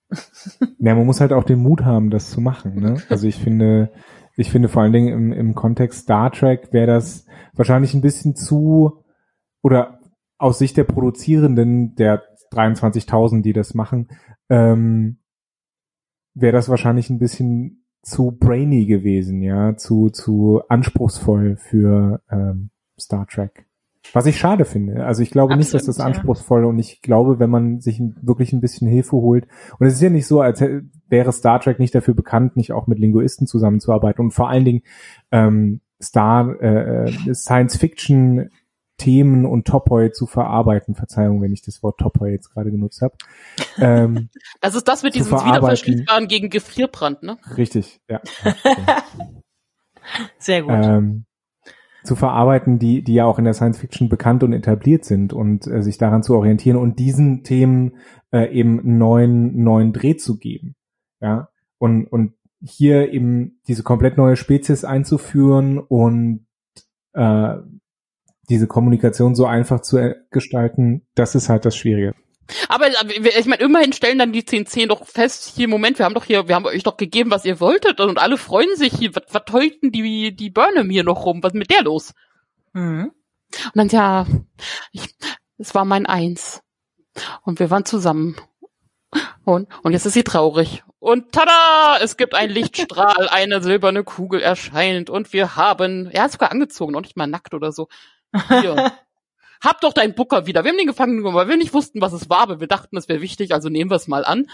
[0.80, 2.80] Ja, man muss halt auch den Mut haben, das zu machen.
[2.80, 3.02] Ne?
[3.10, 3.92] Also ich finde,
[4.38, 8.36] ich finde vor allen Dingen im, im Kontext Star Trek wäre das wahrscheinlich ein bisschen
[8.36, 9.04] zu
[9.62, 10.00] oder
[10.38, 14.08] aus Sicht der Produzierenden der 23.000, die das machen,
[14.50, 15.20] ähm,
[16.36, 23.28] wäre das wahrscheinlich ein bisschen zu brainy gewesen, ja, zu, zu anspruchsvoll für ähm, Star
[23.28, 23.66] Trek.
[24.14, 25.06] Was ich schade finde.
[25.06, 26.20] Also ich glaube nicht, dass das Absolut, ja.
[26.20, 29.48] anspruchsvoll und ich glaube, wenn man sich wirklich ein bisschen Hilfe holt,
[29.80, 30.64] und es ist ja nicht so, als
[31.10, 34.82] wäre Star Trek nicht dafür bekannt, nicht auch mit Linguisten zusammenzuarbeiten und vor allen Dingen
[35.32, 38.50] ähm, Star äh, äh, Science Fiction
[38.98, 40.96] Themen und Topoi zu verarbeiten.
[40.96, 43.16] Verzeihung, wenn ich das Wort Topoi jetzt gerade genutzt habe.
[43.78, 44.30] Ähm,
[44.62, 47.38] Das ist das mit diesem wiederverschließbaren gegen Gefrierbrand, ne?
[47.56, 48.22] richtig, ja.
[50.40, 50.72] Sehr gut.
[50.74, 51.26] ähm,
[52.04, 55.68] zu verarbeiten, die, die ja auch in der Science Fiction bekannt und etabliert sind und
[55.68, 57.98] äh, sich daran zu orientieren und diesen Themen
[58.32, 60.76] äh, eben neuen, neuen Dreh zu geben.
[61.20, 61.50] Ja.
[61.78, 66.48] Und, und hier eben diese komplett neue Spezies einzuführen und
[67.14, 67.56] äh,
[68.50, 72.14] diese Kommunikation so einfach zu äh, gestalten, das ist halt das Schwierige.
[72.70, 76.16] Aber aber ich meine, immerhin stellen dann die 1010 doch fest, hier, Moment, wir haben
[76.16, 79.14] doch hier, wir haben euch doch gegeben, was ihr wolltet und alle freuen sich hier,
[79.16, 82.14] was, was heulten die, die Burnham hier noch rum, was ist mit der los?
[82.74, 83.12] Mhm.
[83.66, 84.26] Und dann, ja,
[84.92, 85.16] ich,
[85.58, 86.62] es war mein Eins.
[87.44, 88.38] Und wir waren zusammen.
[89.44, 90.84] Und, und jetzt ist sie traurig.
[91.00, 91.98] Und tada!
[92.02, 96.94] Es gibt einen Lichtstrahl, eine silberne Kugel erscheint und wir haben, er ist sogar angezogen,
[96.94, 97.88] noch nicht mal nackt oder so.
[98.50, 98.92] Hier.
[99.64, 100.64] Hab doch deinen Booker wieder.
[100.64, 102.96] Wir haben den gefangen genommen, weil wir nicht wussten, was es war, aber wir dachten,
[102.98, 104.48] es wäre wichtig, also nehmen wir es mal an.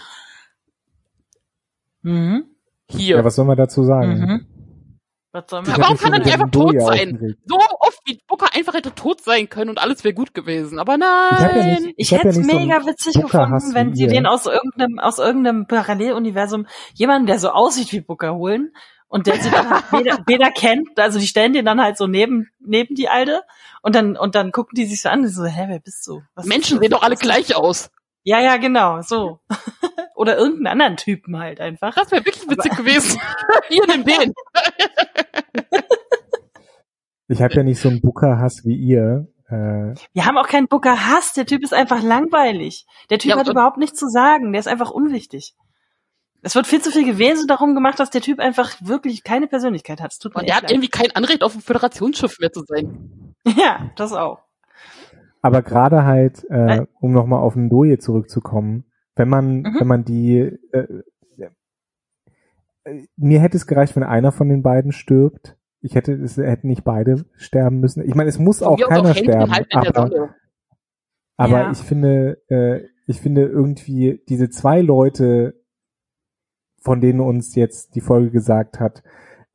[2.02, 2.44] Mhm.
[2.88, 3.16] Hier.
[3.16, 4.18] Ja, was soll man dazu sagen?
[4.18, 4.46] Mhm.
[5.32, 5.76] Was soll man?
[5.78, 7.36] Warum kann er nicht einfach tot sein?
[7.46, 10.78] so oft wie Booker einfach hätte tot sein können und alles wäre gut gewesen.
[10.78, 11.28] Aber nein.
[11.32, 13.94] Ich hab ja nicht- Ich hab hätte es ja nicht so mega witzig gefunden, wenn
[13.94, 18.72] sie den aus irgendeinem, aus irgendeinem Paralleluniversum jemanden, der so aussieht wie Booker holen
[19.14, 22.08] und der sie dann halt weder, weder kennt, also die stellen den dann halt so
[22.08, 23.42] neben, neben die Alte
[23.80, 26.22] und dann, und dann gucken die sich so an und so, hä, wer bist du?
[26.34, 27.92] Was Menschen sehen doch alle gleich aus.
[28.24, 29.38] Ja, ja, genau, so.
[30.16, 31.94] Oder irgendeinen anderen Typen halt einfach.
[31.94, 33.20] Das wäre wirklich witzig gewesen.
[33.68, 34.32] Hier, nimm den.
[37.28, 39.28] Ich habe ja nicht so einen Booker-Hass wie ihr.
[39.48, 42.84] Äh, Wir haben auch keinen Booker Hass, der Typ ist einfach langweilig.
[43.10, 45.54] Der Typ Ja, hat überhaupt nichts zu sagen, der ist einfach unwichtig.
[46.44, 50.00] Es wird viel zu viel gewesen darum gemacht, dass der Typ einfach wirklich keine Persönlichkeit
[50.00, 50.12] hat.
[50.12, 52.62] Es tut mir Und der echt hat irgendwie kein Anrecht auf ein Föderationsschiff mehr zu
[52.66, 53.34] sein.
[53.46, 53.56] leid.
[53.58, 54.38] Ja, das auch.
[55.42, 56.86] aber gerade halt, äh, Äh.
[57.00, 58.84] um nochmal auf den Doje zurückzukommen,
[59.16, 59.76] wenn man, Mhm.
[59.80, 60.38] wenn man die,
[60.72, 60.86] äh,
[62.84, 65.56] äh, mir hätte es gereicht, wenn einer von den beiden stirbt.
[65.80, 68.02] Ich hätte, es hätten nicht beide sterben müssen.
[68.06, 70.34] Ich meine, es muss auch keiner Händchen sterben, der aber,
[71.36, 71.70] aber Ja.
[71.72, 75.62] ich finde, äh, ich finde irgendwie diese zwei Leute,
[76.84, 79.02] von denen uns jetzt die Folge gesagt hat,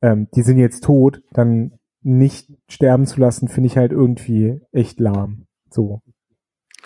[0.02, 4.98] ähm, die sind jetzt tot, dann nicht sterben zu lassen, finde ich halt irgendwie echt
[4.98, 5.46] lahm.
[5.70, 6.00] So.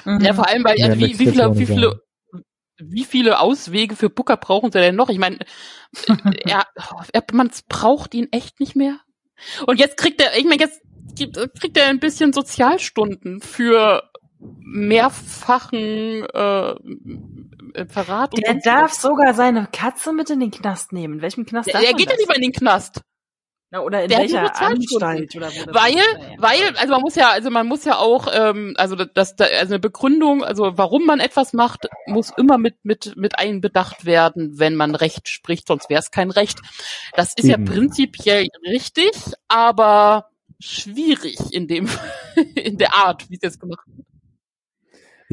[0.05, 0.21] Mhm.
[0.21, 2.03] Ja, vor allem, weil, Mehr also wie, wie viele, wie viele,
[2.79, 5.09] wie viele Auswege für Booker brauchen sie denn noch?
[5.09, 5.39] Ich meine,
[6.45, 6.67] er,
[7.13, 8.99] er, man braucht ihn echt nicht mehr.
[9.67, 10.83] Und jetzt kriegt er, ich meine, jetzt
[11.59, 14.03] kriegt er ein bisschen Sozialstunden für
[14.39, 16.75] mehrfachen äh,
[17.75, 18.33] äh, Verrat.
[18.37, 19.03] Der darf was.
[19.03, 21.15] sogar seine Katze mit in den Knast nehmen.
[21.15, 23.03] In welchem Knast Der, darf der geht ja lieber in den Knast.
[23.71, 24.63] Na, oder in der welcher.
[24.63, 26.19] Anstalt oder wo Weil, ist.
[26.39, 29.75] Weil, also man muss ja, also man muss ja auch, ähm, also das, das also
[29.75, 34.77] eine Begründung, also warum man etwas macht, muss immer mit mit mit einbedacht werden, wenn
[34.77, 36.61] man Recht spricht, sonst wäre es kein Recht.
[37.15, 37.67] Das ist Eben.
[37.67, 39.11] ja prinzipiell richtig,
[39.49, 41.89] aber schwierig in dem
[42.55, 44.04] in der Art, wie es jetzt gemacht wird.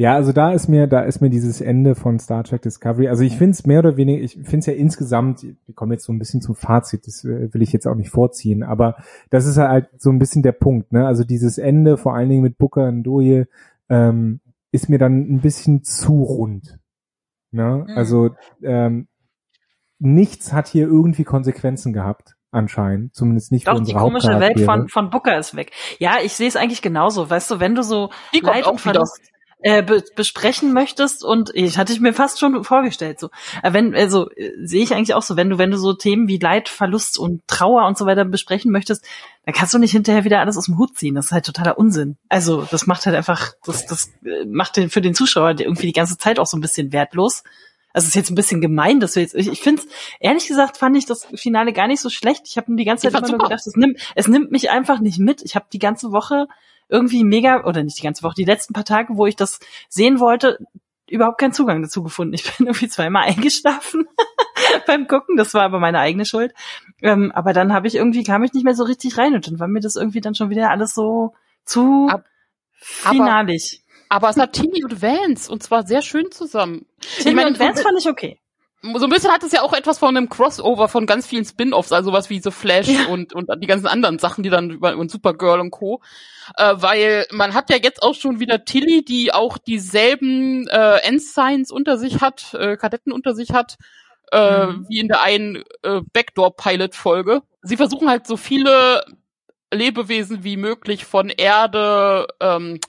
[0.02, 3.22] Ja, also da ist mir, da ist mir dieses Ende von Star Trek Discovery, also
[3.22, 6.12] ich finde es mehr oder weniger, ich finde es ja insgesamt, wir kommen jetzt so
[6.12, 8.96] ein bisschen zum Fazit, das äh, will ich jetzt auch nicht vorziehen, aber
[9.30, 11.06] das ist halt so ein bisschen der Punkt, ne?
[11.06, 13.46] Also dieses Ende, vor allen Dingen mit Booker und Doye,
[13.88, 14.40] ähm,
[14.72, 16.80] ist mir dann ein bisschen zu rund.
[17.52, 17.86] Ne?
[17.86, 17.96] Mhm.
[17.96, 18.30] Also
[18.64, 19.06] ähm,
[20.00, 24.58] nichts hat hier irgendwie Konsequenzen gehabt, anscheinend, zumindest nicht für Doch, die unsere komische Welt
[24.62, 25.70] von, von Booker ist weg.
[26.00, 27.30] Ja, ich sehe es eigentlich genauso.
[27.30, 28.80] Weißt du, wenn du so Die kommt Leid auch und.
[28.80, 29.31] Verlust
[29.62, 33.30] äh, be besprechen möchtest und ich hatte ich mir fast schon vorgestellt so.
[33.62, 36.28] Aber wenn also äh, sehe ich eigentlich auch so, wenn du wenn du so Themen
[36.28, 39.04] wie Leid, Verlust und Trauer und so weiter besprechen möchtest,
[39.44, 41.14] dann kannst du nicht hinterher wieder alles aus dem Hut ziehen.
[41.14, 42.16] Das ist halt totaler Unsinn.
[42.28, 45.92] Also, das macht halt einfach das das äh, macht den für den Zuschauer irgendwie die
[45.92, 47.44] ganze Zeit auch so ein bisschen wertlos.
[47.94, 49.34] Also es ist jetzt ein bisschen gemein, dass wir jetzt.
[49.34, 49.82] Ich, ich finde
[50.18, 52.42] ehrlich gesagt fand ich das Finale gar nicht so schlecht.
[52.46, 55.18] Ich habe die ganze Zeit immer nur gedacht, es nimmt, es nimmt mich einfach nicht
[55.18, 55.42] mit.
[55.42, 56.48] Ich habe die ganze Woche
[56.88, 60.20] irgendwie mega, oder nicht die ganze Woche, die letzten paar Tage, wo ich das sehen
[60.20, 60.58] wollte,
[61.08, 62.34] überhaupt keinen Zugang dazu gefunden.
[62.34, 64.06] Ich bin irgendwie zweimal eingeschlafen
[64.86, 66.54] beim Gucken, das war aber meine eigene Schuld.
[67.00, 69.58] Ähm, aber dann habe ich irgendwie, kam ich nicht mehr so richtig rein und dann
[69.58, 72.24] war mir das irgendwie dann schon wieder alles so zu Ab-
[73.04, 73.78] aber- finalig.
[74.08, 76.84] Aber es hat Timmy und Vance und zwar sehr schön zusammen.
[77.22, 78.38] Timmy meine, und Vance fand ich okay.
[78.82, 81.92] So ein bisschen hat es ja auch etwas von einem Crossover von ganz vielen Spin-offs,
[81.92, 83.06] also was wie The Flash Ja.
[83.06, 86.02] und und die ganzen anderen Sachen, die dann über und Supergirl und Co.
[86.56, 91.70] Äh, weil man hat ja jetzt auch schon wieder Tilly, die auch dieselben äh, Ensigns
[91.70, 93.76] unter sich hat, äh, Kadetten unter sich hat,
[94.32, 94.86] äh, Mhm.
[94.88, 97.42] wie in der einen äh, Backdoor-Pilot-Folge.
[97.62, 99.04] Sie versuchen halt so viele
[99.72, 102.80] Lebewesen wie möglich von Erde, ähm,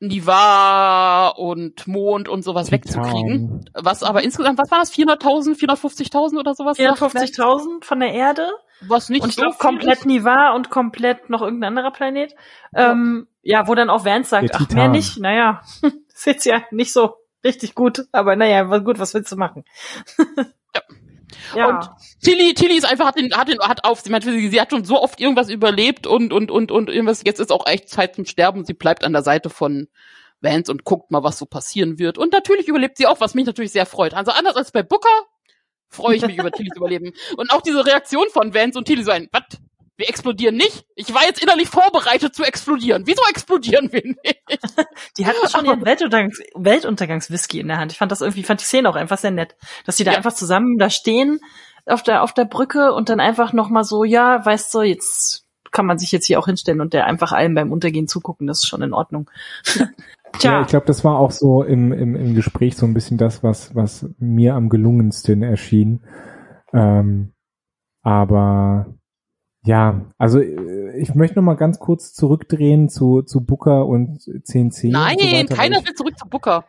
[0.00, 2.80] Niva und Mond und sowas Titan.
[2.80, 3.70] wegzukriegen.
[3.74, 4.92] Was aber insgesamt, was war das?
[4.92, 6.78] 400.000, 450.000 oder sowas?
[6.78, 8.48] 54.000 von der Erde
[8.80, 10.06] Was nicht und ich so glaube viel komplett.
[10.06, 12.34] Niva und komplett noch irgendein anderer Planet.
[12.72, 12.92] Ja.
[12.92, 15.18] Ähm, ja, wo dann auch Vance sagt, ach, mehr nicht.
[15.18, 15.62] Naja,
[16.08, 19.64] ist jetzt ja nicht so richtig gut, aber naja, gut, was willst du machen?
[21.54, 21.68] Ja.
[21.68, 21.90] Und
[22.22, 24.84] Tilly, Tilly ist einfach, hat den, hat den, hat auf, sie meint, sie hat schon
[24.84, 28.24] so oft irgendwas überlebt und, und, und, und irgendwas, jetzt ist auch echt Zeit zum
[28.24, 28.64] Sterben.
[28.64, 29.88] Sie bleibt an der Seite von
[30.40, 32.18] Vance und guckt mal, was so passieren wird.
[32.18, 34.14] Und natürlich überlebt sie auch, was mich natürlich sehr freut.
[34.14, 35.08] Also anders als bei Booker
[35.88, 37.12] freue ich mich über Tillys Überleben.
[37.36, 39.42] Und auch diese Reaktion von Vance und Tilly so ein, was?
[40.00, 40.86] Wir explodieren nicht?
[40.94, 43.02] Ich war jetzt innerlich vorbereitet zu explodieren.
[43.06, 44.40] Wieso explodieren wir nicht?
[45.18, 47.92] Die hatten schon ihren Weltuntergangs Weltuntergangswhisky in der Hand.
[47.92, 50.16] Ich fand das irgendwie, fand die Szene auch einfach sehr nett, dass die da Ja.
[50.16, 51.40] einfach zusammen da stehen
[51.84, 55.44] auf der auf der Brücke und dann einfach noch mal so, ja, weißt du, jetzt
[55.70, 58.46] kann man sich jetzt hier auch hinstellen und der einfach allen beim Untergehen zugucken.
[58.46, 59.30] Das ist schon in Ordnung.
[60.38, 63.18] Tja, Ja, ich glaube, das war auch so im, im, im Gespräch so ein bisschen
[63.18, 66.06] das, was, was mir am gelungensten erschien.
[66.72, 67.34] Ähm,
[68.02, 68.94] aber
[69.62, 74.84] ja, also äh, ich möchte noch mal ganz kurz zurückdrehen zu, zu Booker und CNC.
[74.84, 76.64] und Nein, so weiter, keiner will zurück zu Booker.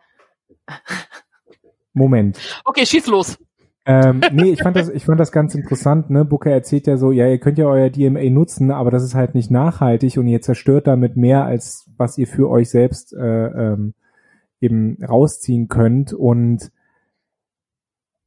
[1.94, 2.40] Moment.
[2.66, 3.38] Okay, schieß los.
[3.86, 6.24] Ähm, nee, ich fand das, ich fand das ganz interessant, ne?
[6.24, 9.34] Booker erzählt ja so, ja, ihr könnt ja euer DMA nutzen, aber das ist halt
[9.34, 13.94] nicht nachhaltig und ihr zerstört damit mehr, als was ihr für euch selbst äh, ähm,
[14.60, 16.14] eben rausziehen könnt.
[16.14, 16.72] Und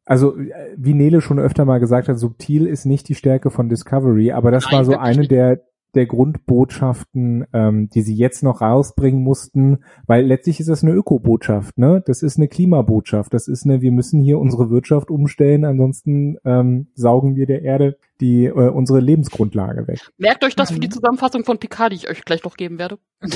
[0.05, 3.69] also, äh, wie Nele schon öfter mal gesagt hat, subtil ist nicht die Stärke von
[3.69, 5.63] Discovery, aber das Nein, war so eine der
[5.95, 11.79] der Grundbotschaften, ähm, die sie jetzt noch rausbringen mussten, weil letztlich ist das eine Ökobotschaft,
[11.79, 12.03] ne?
[12.07, 16.89] Das ist eine Klimabotschaft, das ist eine, wir müssen hier unsere Wirtschaft umstellen, ansonsten ähm,
[16.95, 19.99] saugen wir der Erde die äh, unsere Lebensgrundlage weg.
[20.19, 20.83] Merkt euch das für Mhm.
[20.83, 22.99] die Zusammenfassung von Picard, die ich euch gleich noch geben werde.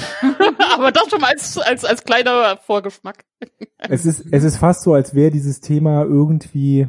[0.76, 3.24] Aber das schon mal als, als, als kleiner Vorgeschmack.
[3.88, 6.86] Es ist es ist fast so, als wäre dieses Thema irgendwie,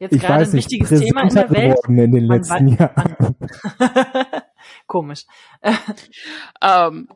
[0.00, 1.76] Jetzt ich gerade weiß ein nicht, wichtiges Thema in der Welt.
[1.76, 3.16] geworden in den letzten Jahren.
[4.86, 5.24] Komisch.
[6.60, 7.08] Ähm,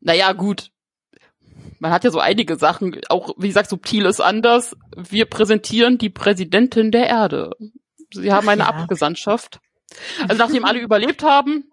[0.00, 0.70] naja, gut.
[1.78, 4.76] Man hat ja so einige Sachen, auch wie gesagt, subtil ist anders.
[4.96, 7.52] Wir präsentieren die Präsidentin der Erde.
[8.12, 8.68] Sie haben eine Ja.
[8.68, 9.60] Abgesandtschaft.
[10.28, 11.70] Also nachdem alle überlebt haben,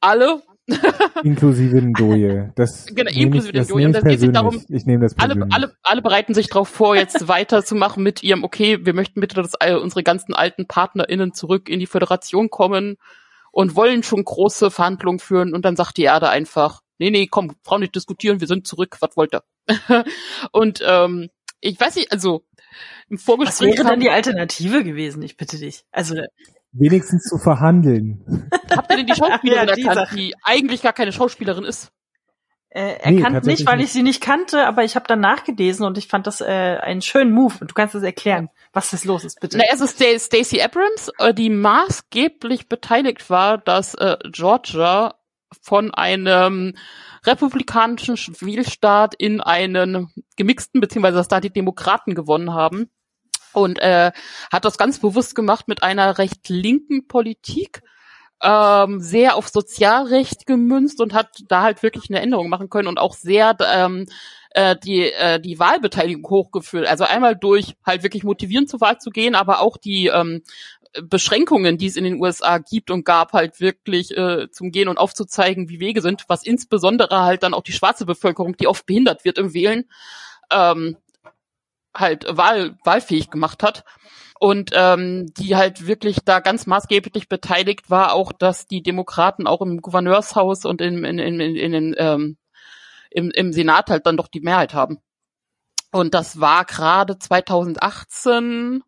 [0.00, 0.42] alle,
[1.22, 2.52] Inklusive Ndoye.
[2.54, 3.86] Das Genau, inklusive ich, das Ndoye.
[3.86, 4.32] nehme Und ich es geht sich persönlich.
[4.32, 5.54] darum, ich nehme das alle, persönlich.
[5.54, 9.54] alle, alle bereiten sich darauf vor, jetzt weiterzumachen mit ihrem, okay, wir möchten bitte, dass
[9.82, 12.96] unsere ganzen alten PartnerInnen zurück in die Föderation kommen
[13.52, 17.54] und wollen schon große Verhandlungen führen und dann sagt die Erde einfach, nee, nee, komm,
[17.62, 19.42] Frauen nicht diskutieren, wir sind zurück, was wollt ihr?
[20.52, 21.28] und ähm,
[21.60, 22.44] ich weiß nicht, also
[23.08, 25.22] im Was Vorgespräch wäre denn haben- die Alternative gewesen?
[25.22, 25.84] Ich bitte dich.
[25.90, 26.14] Also
[26.72, 28.50] Wenigstens zu verhandeln.
[28.70, 30.16] habt ihr denn die Schauspielerin Ja, die erkannt, Sache.
[30.16, 31.90] die eigentlich gar keine Schauspielerin ist?
[32.70, 35.86] Äh, Nee, erkannt tatsächlich nicht, weil ich sie nicht kannte, aber ich habe dann nachgelesen
[35.86, 37.54] und ich fand das äh, einen schönen Move.
[37.60, 39.56] Und du kannst es erklären, was das los ist, bitte.
[39.58, 45.14] Na, es ist Sta- Stacey Abrams, äh, die maßgeblich beteiligt war, dass äh, Georgia
[45.62, 46.74] von einem
[47.24, 52.90] republikanischen Spielstaat in einen gemixten, beziehungsweise dass da die Demokraten gewonnen haben.
[53.54, 54.12] Und äh,
[54.52, 57.82] hat das ganz bewusst gemacht mit einer recht linken Politik,
[58.42, 62.98] ähm, sehr auf Sozialrecht gemünzt und hat da halt wirklich eine Änderung machen können und
[62.98, 64.06] auch sehr ähm,
[64.50, 66.86] äh, die, äh, die Wahlbeteiligung hochgeführt.
[66.86, 70.42] Also einmal durch halt wirklich motivieren zur Wahl zu gehen, aber auch die ähm,
[71.02, 74.98] Beschränkungen, die es in den USA gibt und gab, halt wirklich äh, zum Gehen und
[74.98, 79.24] aufzuzeigen, wie Wege sind, was insbesondere halt dann auch die schwarze Bevölkerung, die oft behindert
[79.24, 79.84] wird im Wählen,
[80.50, 80.96] ähm,
[81.94, 83.84] halt wahl, wahlfähig gemacht hat.
[84.40, 89.60] Und ähm, die halt wirklich da ganz maßgeblich beteiligt war, auch dass die Demokraten auch
[89.62, 92.36] im Gouverneurshaus und in, in, in, in, in ähm,
[93.10, 94.98] im, im Senat halt dann doch die Mehrheit haben.
[95.90, 98.82] Und das war gerade 2018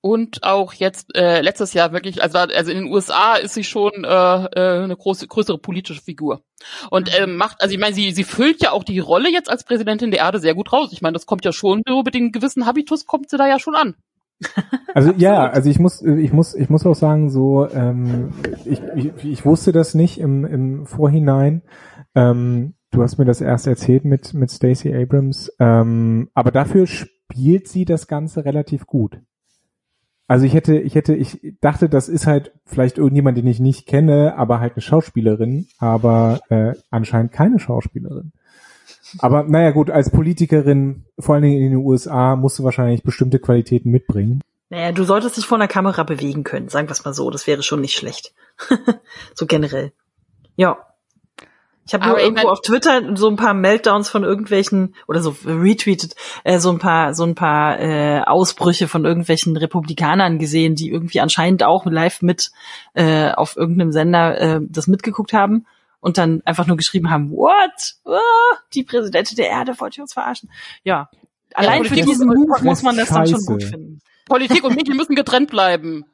[0.00, 4.04] und auch jetzt äh, letztes Jahr wirklich, also, also in den USA ist sie schon
[4.04, 6.42] äh, äh, eine große, größere politische Figur.
[6.90, 9.64] Und ähm, macht, also ich meine, sie, sie füllt ja auch die Rolle jetzt als
[9.64, 10.90] Präsidentin der Erde sehr gut raus.
[10.92, 13.58] Ich meine, das kommt ja schon so mit dem gewissen Habitus kommt sie da ja
[13.58, 13.94] schon an.
[14.94, 18.32] Also ja, also ich muss, ich muss, ich muss auch sagen, so ähm,
[18.64, 21.62] ich, ich, ich wusste das nicht im, im Vorhinein.
[22.16, 27.68] Ähm, du hast mir das erst erzählt mit, mit Stacey Abrams, ähm, aber dafür spielt
[27.68, 29.20] sie das Ganze relativ gut.
[30.28, 33.86] Also ich hätte, ich hätte, ich dachte, das ist halt vielleicht irgendjemand, den ich nicht
[33.86, 38.32] kenne, aber halt eine Schauspielerin, aber äh, anscheinend keine Schauspielerin.
[39.20, 43.38] Aber naja gut, als Politikerin, vor allen Dingen in den USA, musst du wahrscheinlich bestimmte
[43.38, 44.42] Qualitäten mitbringen.
[44.68, 47.30] Naja, du solltest dich vor einer Kamera bewegen können, sagen wir es mal so.
[47.30, 48.34] Das wäre schon nicht schlecht.
[49.34, 49.92] so generell.
[50.56, 50.76] Ja.
[51.88, 56.14] Ich habe nur irgendwo auf Twitter so ein paar Meltdowns von irgendwelchen oder so retweetet
[56.44, 61.20] äh, so ein paar so ein paar äh, Ausbrüche von irgendwelchen Republikanern gesehen, die irgendwie
[61.20, 62.50] anscheinend auch live mit
[62.92, 65.66] äh, auf irgendeinem Sender äh, das mitgeguckt haben
[66.00, 67.94] und dann einfach nur geschrieben haben, what?
[68.04, 68.18] Oh,
[68.74, 70.50] die Präsidentin der Erde wollte uns verarschen.
[70.84, 71.08] Ja,
[71.54, 73.32] allein ja, für diesen Move muss man das Scheiße.
[73.32, 74.00] dann schon gut finden.
[74.26, 76.04] Politik und Medien müssen getrennt bleiben.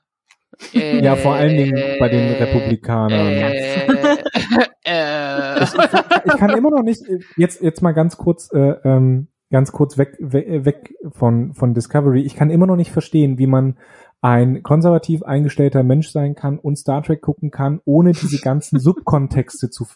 [0.72, 3.26] Ja, vor allen Dingen bei den Republikanern.
[3.26, 3.86] Äh,
[4.84, 5.62] äh.
[5.62, 7.02] Ich, ich, kann immer noch nicht,
[7.36, 12.22] jetzt, jetzt mal ganz kurz, äh, ähm, ganz kurz weg, weg, weg von, von Discovery.
[12.22, 13.76] Ich kann immer noch nicht verstehen, wie man
[14.20, 19.70] ein konservativ eingestellter Mensch sein kann und Star Trek gucken kann, ohne diese ganzen Subkontexte
[19.70, 19.86] zu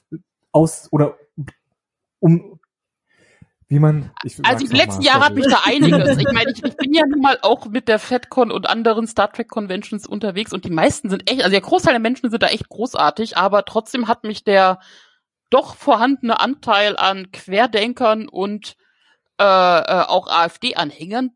[0.53, 1.16] aus oder
[2.21, 2.58] um
[3.68, 4.11] wie man.
[4.24, 6.18] Ich also die letzten Jahre hat mich da einiges.
[6.18, 9.31] Ich meine, ich, ich, bin ja nun mal auch mit der FedCon und anderen Star
[9.31, 12.48] Trek Conventions unterwegs und die meisten sind echt, also der Großteil der Menschen sind da
[12.48, 14.81] echt großartig, aber trotzdem hat mich der
[15.50, 18.76] doch vorhandene Anteil an Querdenkern und
[19.38, 21.31] äh, äh, auch AfD-Anhängern,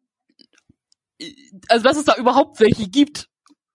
[1.69, 3.29] also dass es da überhaupt welche gibt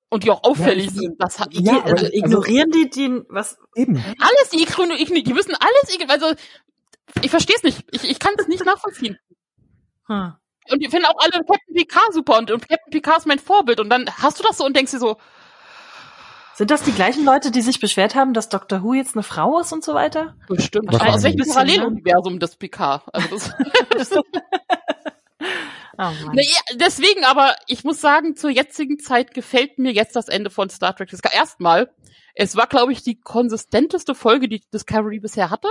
[0.10, 1.22] und die auch auffällig ja, sind.
[1.22, 5.54] Das hat, ja, die, also, ignorieren die den was eben alles die, die, die wissen
[5.60, 6.34] alles also
[7.22, 7.86] ich verstehe es nicht.
[7.92, 9.18] Ich, ich kann es nicht nachvollziehen.
[10.08, 10.34] Hm.
[10.70, 13.80] Und ich finde auch alle Captain Picard super und, und Captain Picard ist mein Vorbild.
[13.80, 15.18] Und dann hast du das so und denkst dir so.
[16.56, 19.60] Sind das die gleichen Leute, die sich beschwert haben, dass Doctor Who jetzt eine Frau
[19.60, 20.36] ist und so weiter?
[20.48, 20.90] Bestimmt.
[21.00, 23.04] Aus welchem Paralleluniversum das Picard?
[23.14, 23.52] Also
[23.92, 24.12] das,
[26.00, 30.52] Oh nee, deswegen aber, ich muss sagen, zur jetzigen Zeit gefällt mir jetzt das Ende
[30.52, 31.12] von Star Trek.
[31.34, 31.92] Erstmal,
[32.36, 35.70] es war, glaube ich, die konsistenteste Folge, die Discovery bisher hatte.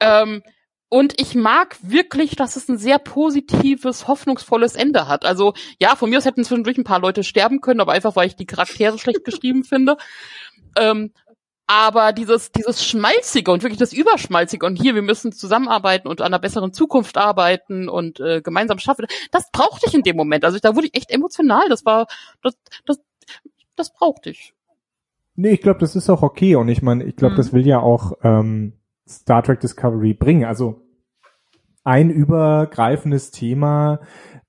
[0.00, 0.42] Ähm,
[0.88, 5.24] und ich mag wirklich, dass es ein sehr positives, hoffnungsvolles Ende hat.
[5.24, 8.26] Also ja, von mir aus hätten zwischendurch ein paar Leute sterben können, aber einfach, weil
[8.26, 9.96] ich die Charaktere schlecht geschrieben finde.
[10.76, 11.12] Ähm,
[11.68, 16.26] aber dieses, dieses Schmalzige und wirklich das Überschmalzige und hier, wir müssen zusammenarbeiten und an
[16.26, 20.44] einer besseren Zukunft arbeiten und äh, gemeinsam schaffen, das brauchte ich in dem Moment.
[20.44, 21.68] Also da wurde ich echt emotional.
[21.68, 22.08] Das war,
[22.42, 22.98] das, das,
[23.76, 24.52] das brauchte ich.
[25.36, 26.56] Nee, ich glaube, das ist auch okay.
[26.56, 27.36] Und ich meine, ich glaube, mhm.
[27.38, 28.72] das will ja auch ähm,
[29.10, 30.44] Star Trek Discovery bringen.
[30.44, 30.82] Also
[31.84, 34.00] ein übergreifendes Thema,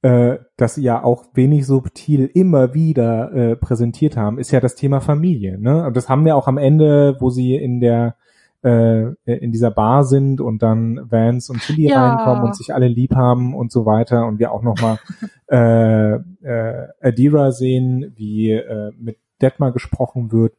[0.02, 4.76] äh, das sie ja auch wenig subtil immer wieder äh, präsentiert haben, ist ja das
[4.76, 5.60] Thema Familie.
[5.60, 5.86] Ne?
[5.86, 8.15] Und das haben wir auch am Ende, wo sie in der
[8.63, 12.13] äh, in dieser Bar sind und dann Vance und Tilly ja.
[12.13, 15.00] reinkommen und sich alle lieb haben und so weiter und wir auch nochmal
[15.52, 20.54] äh, äh, Adira sehen, wie äh, mit Detmar gesprochen wird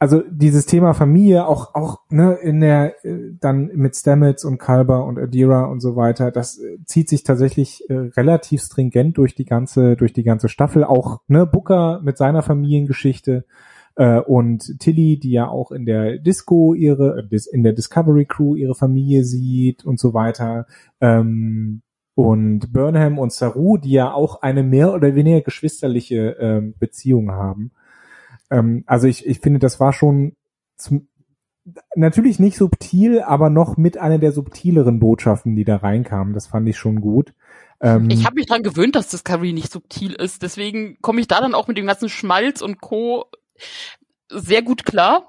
[0.00, 5.04] also dieses Thema Familie auch auch ne in der äh, dann mit Stamets und Kalber
[5.04, 9.44] und Adira und so weiter, das äh, zieht sich tatsächlich äh, relativ stringent durch die
[9.44, 10.84] ganze durch die ganze Staffel.
[10.84, 13.44] Auch ne Booker mit seiner Familiengeschichte
[13.96, 18.56] äh, und Tilly, die ja auch in der Disco ihre äh, in der Discovery Crew
[18.56, 20.66] ihre Familie sieht und so weiter.
[21.02, 21.82] Ähm,
[22.14, 27.72] und Burnham und Saru, die ja auch eine mehr oder weniger geschwisterliche ähm, Beziehung haben.
[28.50, 30.36] Ähm, also ich, ich finde, das war schon
[30.76, 31.08] zum,
[31.94, 36.34] natürlich nicht subtil, aber noch mit einer der subtileren Botschaften, die da reinkamen.
[36.34, 37.32] Das fand ich schon gut.
[37.80, 40.42] Ähm, ich habe mich dran gewöhnt, dass Discovery nicht subtil ist.
[40.42, 43.26] Deswegen komme ich da dann auch mit dem ganzen Schmalz und Co.
[44.28, 45.26] sehr gut klar.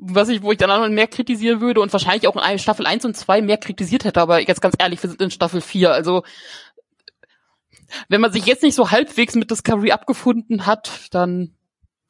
[0.00, 3.04] Was ich, wo ich dann auch mehr kritisieren würde und wahrscheinlich auch in Staffel 1
[3.04, 5.90] und 2 mehr kritisiert hätte, aber jetzt ganz ehrlich, wir sind in Staffel 4.
[5.90, 6.22] Also
[8.08, 11.57] wenn man sich jetzt nicht so halbwegs mit Discovery abgefunden hat, dann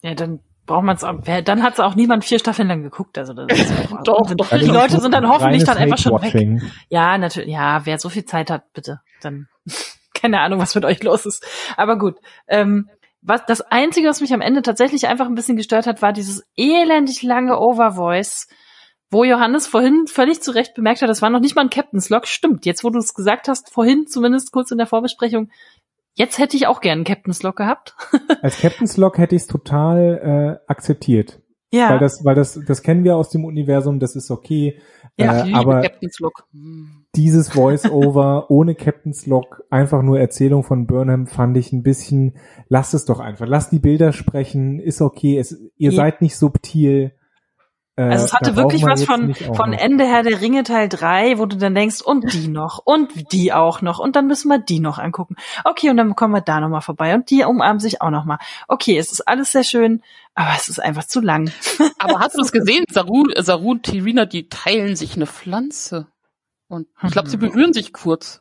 [0.03, 3.19] ja, dann braucht man es auch, dann hat es auch niemand vier Staffeln lang geguckt.
[3.19, 3.73] Also das ist
[4.05, 6.63] doch, doch, die Leute sind dann hoffentlich dann einfach schon weg.
[6.89, 7.51] Ja, natürlich.
[7.51, 9.49] Ja, wer so viel Zeit hat, bitte, dann
[10.15, 11.45] keine Ahnung, was mit euch los ist.
[11.77, 12.17] Aber gut.
[12.47, 12.89] Ähm,
[13.21, 16.45] was das Einzige, was mich am Ende tatsächlich einfach ein bisschen gestört hat, war dieses
[16.57, 18.47] elendig lange Overvoice,
[19.11, 22.11] wo Johannes vorhin völlig zu Recht bemerkt hat, das war noch nicht mal ein Captain's
[22.11, 22.27] Log.
[22.27, 25.51] Stimmt, jetzt wo du es gesagt hast, vorhin zumindest kurz in der Vorbesprechung,
[26.19, 27.95] Jetzt hätte ich auch gern einen Captain's Log gehabt.
[28.43, 31.41] Als Captain's Log hätte ich es total äh, akzeptiert.
[31.71, 31.91] Ja.
[31.91, 34.81] Weil das, weil das, das kennen wir aus dem Universum, das ist okay.
[35.17, 36.49] Ja, äh, aber Captain's Log.
[37.15, 42.37] dieses Voice-Over ohne Captain's Log, einfach nur Erzählung von Burnham, fand ich ein bisschen,
[42.69, 45.97] lasst es doch einfach, lasst die Bilder sprechen, ist okay, es, ihr ja.
[45.97, 47.13] seid nicht subtil.
[47.99, 49.73] Äh, Also es hatte wirklich was von, von.
[49.73, 53.53] Ende Herr der Ringe Teil 3, wo du dann denkst, und die noch, und die
[53.53, 55.35] auch noch, und dann müssen wir die noch angucken.
[55.65, 58.39] Okay, und dann kommen wir da nochmal vorbei, und die umarmen sich auch nochmal.
[58.69, 60.03] Okay, es ist alles sehr schön,
[60.35, 61.51] aber es ist einfach zu lang.
[61.99, 62.85] Aber hast du das gesehen?
[62.89, 66.07] Saru, Saru und Tirina, die teilen sich eine Pflanze.
[66.69, 68.41] Und ich glaube, sie berühren sich kurz.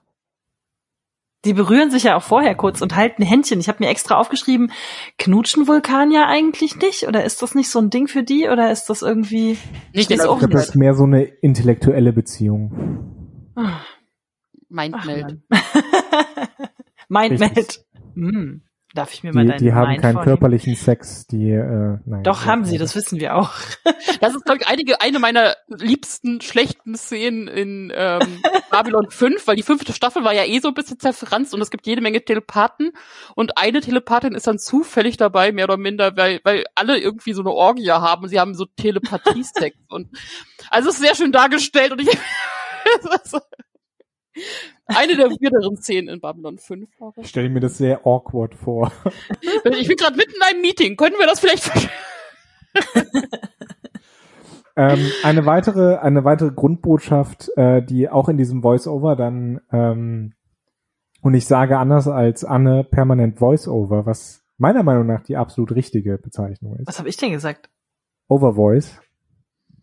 [1.46, 3.60] Die berühren sich ja auch vorher kurz und halten Händchen.
[3.60, 4.72] Ich habe mir extra aufgeschrieben,
[5.18, 7.08] knutschen Vulkanier eigentlich nicht?
[7.08, 8.50] Oder ist das nicht so ein Ding für die?
[8.50, 9.58] Oder ist das irgendwie...
[9.94, 13.54] Nicht Ich glaube, das ist mehr so eine intellektuelle Beziehung.
[13.56, 13.86] Ach,
[14.70, 15.40] Mindmeld.
[17.08, 17.58] Mindmeld.
[17.58, 17.86] Richtig.
[18.98, 20.40] Darf ich mir mal Die, deinen die haben Mind keinen vornehmen?
[20.40, 22.24] körperlichen Sex, die, äh, nein.
[22.24, 23.52] Doch, haben sie, das wissen wir auch.
[24.20, 28.42] Das ist, glaube ich, einige, eine meiner liebsten schlechten Szenen in ähm,
[28.72, 31.70] Babylon 5, weil die fünfte Staffel war ja eh so ein bisschen zerfranst und es
[31.70, 32.94] gibt jede Menge Telepathen
[33.36, 37.42] und eine Telepathin ist dann zufällig dabei, mehr oder minder, weil, weil alle irgendwie so
[37.42, 38.28] eine Orgie haben.
[38.28, 40.10] Sie haben so Telepathie-Sex und
[40.72, 42.10] also es ist sehr schön dargestellt und ich
[44.88, 46.90] eine der weirderen Szenen in Babylon 5.
[47.00, 47.26] war das.
[47.26, 48.92] Ich stelle mir das sehr awkward vor.
[49.42, 50.96] Ich bin gerade mitten in einem Meeting.
[50.98, 51.72] Können wir das vielleicht
[54.76, 60.34] ähm, eine weitere, eine weitere Grundbotschaft, äh, die auch in diesem Voice-Over dann, ähm,
[61.22, 66.18] und ich sage anders als Anne, permanent Voice-Over, was meiner Meinung nach die absolut richtige
[66.18, 66.88] Bezeichnung ist.
[66.88, 67.70] Was habe ich denn gesagt?
[68.28, 69.02] Overvoice.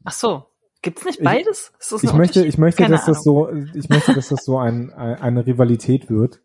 [0.05, 0.47] Ach so.
[0.85, 1.73] Gibt's nicht Ich- beides?
[1.81, 4.45] Ist das ein Ich möchte, ich möchte, Keine dass das so, ich möchte, dass das
[4.45, 6.41] so ein, ein, eine Rivalität wird.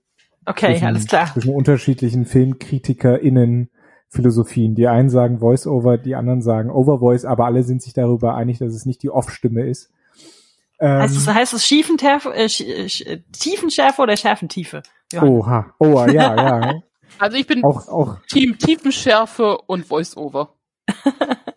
[0.45, 1.31] Okay, zwischen- alles klar.
[1.33, 3.69] Zwischen unterschiedlichen FilmkritikerInnen
[4.09, 4.73] Philosophien.
[4.73, 8.73] Die einen sagen Voice-Over, die anderen sagen Overvoice, aber alle sind sich darüber einig, dass
[8.73, 9.91] es nicht die Off-Stimme ist.
[10.79, 14.81] Ähm, Heißt es, heißt es Schiefenterf, äh, Sch- äh, Sch- äh, Tiefenschärfe oder Schärfentiefe?
[15.21, 16.73] Oha, oh, ja, ja.
[17.19, 20.53] Also ich bin auch, auch, Team Tiefenschärfe und Voice-Over.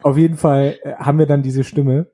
[0.02, 2.08] auf jeden Fall äh, haben wir dann diese Stimme,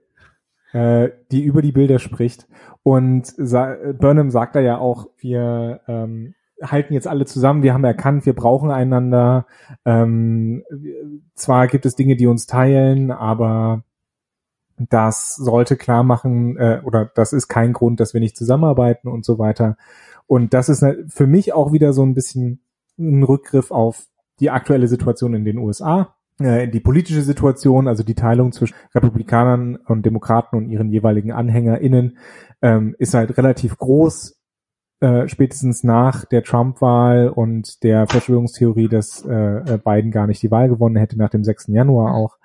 [0.73, 2.47] äh, die über die Bilder spricht.
[2.83, 7.85] Und sa Burnham sagt da ja auch, wir ähm, halten jetzt alle zusammen, wir haben
[7.85, 9.47] erkannt, wir brauchen einander.
[9.85, 10.65] Ähm,
[11.35, 13.85] zwar gibt es Dinge, die uns teilen, aber
[14.77, 19.25] das sollte klar machen, äh, oder das ist kein Grund, dass wir nicht zusammenarbeiten und
[19.25, 19.77] so weiter.
[20.27, 22.61] Und das ist ne- für mich auch wieder so ein bisschen
[22.99, 24.07] ein Rückgriff auf
[24.41, 30.07] die aktuelle Situation in den USA, die politische Situation, also die Teilung zwischen Republikanern und
[30.07, 32.19] Demokraten und ihren jeweiligen AnhängerInnen,
[32.63, 34.39] ähm, ist halt relativ groß,
[35.01, 40.51] äh, spätestens nach der Trump-Wahl und der Verschwörungstheorie, dass äh, äh, Biden gar nicht die
[40.51, 41.69] Wahl gewonnen hätte, nach dem 6.
[41.69, 42.37] Januar auch.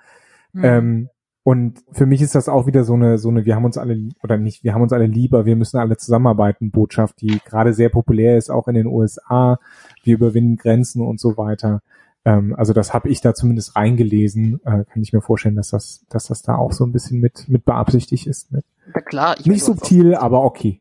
[0.52, 0.64] Hm.
[0.64, 1.08] Ähm,
[1.42, 4.08] und für mich ist das auch wieder so eine, so eine, wir haben uns alle,
[4.22, 7.90] oder nicht, wir haben uns alle lieber, wir müssen alle zusammenarbeiten, Botschaft, die gerade sehr
[7.90, 9.58] populär ist, auch in den USA.
[10.04, 11.82] Wir überwinden Grenzen und so weiter.
[12.24, 14.60] Ähm, also das habe ich da zumindest reingelesen.
[14.64, 17.48] Äh, kann ich mir vorstellen, dass das, dass das da auch so ein bisschen mit,
[17.48, 18.50] mit beabsichtigt ist.
[18.52, 18.64] Mit.
[18.94, 19.36] Ja klar.
[19.38, 20.80] Ich Nicht subtil, aber okay.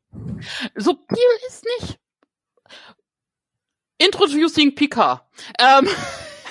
[0.75, 1.17] Subtil
[1.47, 1.99] ist nicht.
[3.97, 5.21] Introducing Picard.
[5.59, 5.87] Ähm,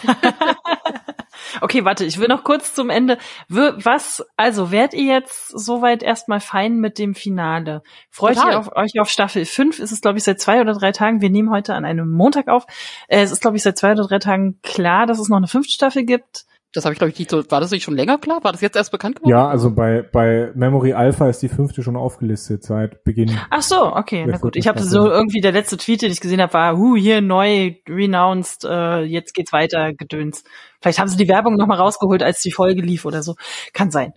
[1.60, 3.18] Okay, warte, ich will noch kurz zum Ende.
[3.48, 7.82] Was, also werdet ihr jetzt soweit erstmal fein mit dem Finale?
[8.10, 8.52] Freut Total.
[8.52, 9.78] ihr auf, euch auf Staffel 5?
[9.78, 11.20] Ist es, glaube ich, seit zwei oder drei Tagen.
[11.20, 12.66] Wir nehmen heute an einem Montag auf.
[13.08, 15.48] Äh, es ist, glaube ich, seit zwei oder drei Tagen klar, dass es noch eine
[15.48, 16.46] fünfte Staffel gibt.
[16.72, 17.42] Das habe ich glaube ich nicht so.
[17.50, 18.42] War das nicht schon länger klar?
[18.42, 19.30] War das jetzt erst bekannt geworden?
[19.30, 23.38] Ja, also bei, bei Memory Alpha ist die fünfte schon aufgelistet seit Beginn.
[23.50, 24.56] Ach so, okay, na gut.
[24.56, 27.74] Ich habe so irgendwie der letzte Tweet, den ich gesehen habe, war, hu, hier neu,
[27.88, 30.44] renounced, äh, jetzt geht's weiter, gedöns.
[30.80, 33.34] Vielleicht haben sie die Werbung nochmal rausgeholt, als die Folge lief oder so.
[33.72, 34.12] Kann sein.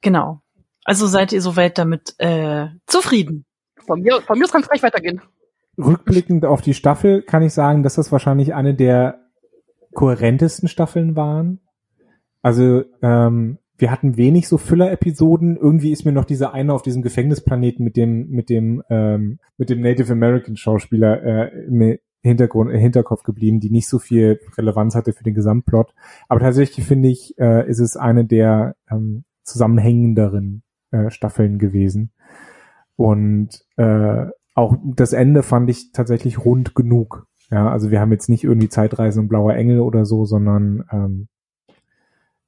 [0.00, 0.40] Genau.
[0.84, 3.44] Also seid ihr soweit damit äh, zufrieden?
[3.86, 5.20] Von mir, von mir aus kann es gleich weitergehen.
[5.78, 9.20] Rückblickend auf die Staffel kann ich sagen, dass das wahrscheinlich eine der
[9.92, 11.60] kohärentesten Staffeln waren.
[12.46, 15.56] Also ähm, wir hatten wenig so Füller-Episoden.
[15.56, 19.68] Irgendwie ist mir noch diese eine auf diesem Gefängnisplaneten mit dem mit dem ähm, mit
[19.68, 24.94] dem Native American Schauspieler äh, im Hintergrund im Hinterkopf geblieben, die nicht so viel Relevanz
[24.94, 25.92] hatte für den Gesamtplot.
[26.28, 32.12] Aber tatsächlich finde ich, äh, ist es eine der ähm, zusammenhängenderen äh, Staffeln gewesen.
[32.94, 37.26] Und äh, auch das Ende fand ich tatsächlich rund genug.
[37.50, 41.26] Ja, also wir haben jetzt nicht irgendwie Zeitreisen und blauer Engel oder so, sondern ähm,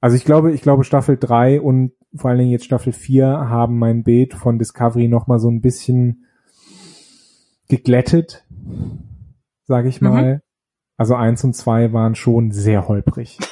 [0.01, 3.77] also ich glaube, ich glaube Staffel 3 und vor allen Dingen jetzt Staffel 4 haben
[3.77, 6.25] mein Bild von Discovery nochmal so ein bisschen
[7.67, 8.45] geglättet,
[9.65, 10.07] sage ich Mhm.
[10.09, 10.41] mal.
[10.97, 13.37] Also eins und zwei waren schon sehr holprig.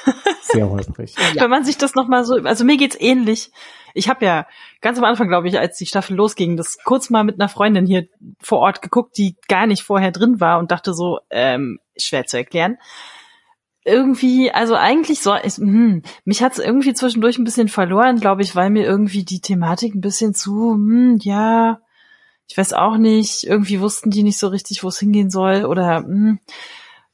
[0.50, 1.14] Sehr holprig.
[1.34, 1.42] Ja.
[1.42, 3.50] Wenn man sich das nochmal so, also mir geht's ähnlich.
[3.92, 4.46] Ich habe ja
[4.80, 7.84] ganz am Anfang, glaube ich, als die Staffel losging, das kurz mal mit einer Freundin
[7.84, 8.06] hier
[8.40, 12.38] vor Ort geguckt, die gar nicht vorher drin war und dachte so, ähm, schwer zu
[12.38, 12.78] erklären.
[13.88, 18.54] Irgendwie, also eigentlich so, ich, hm, mich hat's irgendwie zwischendurch ein bisschen verloren, glaube ich,
[18.54, 21.80] weil mir irgendwie die Thematik ein bisschen zu, hm, ja,
[22.48, 25.98] ich weiß auch nicht, irgendwie wussten die nicht so richtig, wo es hingehen soll oder
[25.98, 26.38] hm,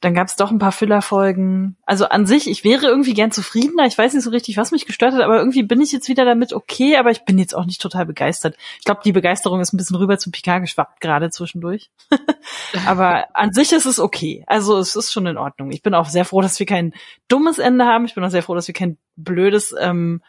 [0.05, 1.77] dann gab es doch ein paar Füllerfolgen.
[1.83, 3.87] Also an sich, ich wäre irgendwie gern zufriedener.
[3.87, 6.25] Ich weiß nicht so richtig, was mich gestört hat, aber irgendwie bin ich jetzt wieder
[6.25, 8.55] damit okay, aber ich bin jetzt auch nicht total begeistert.
[8.77, 11.89] Ich glaube, die Begeisterung ist ein bisschen rüber zu Picard geschwappt gerade zwischendurch.
[12.85, 14.43] aber an sich ist es okay.
[14.45, 15.71] Also es ist schon in Ordnung.
[15.71, 16.93] Ich bin auch sehr froh, dass wir kein
[17.27, 18.05] dummes Ende haben.
[18.05, 20.21] Ich bin auch sehr froh, dass wir kein blödes ähm,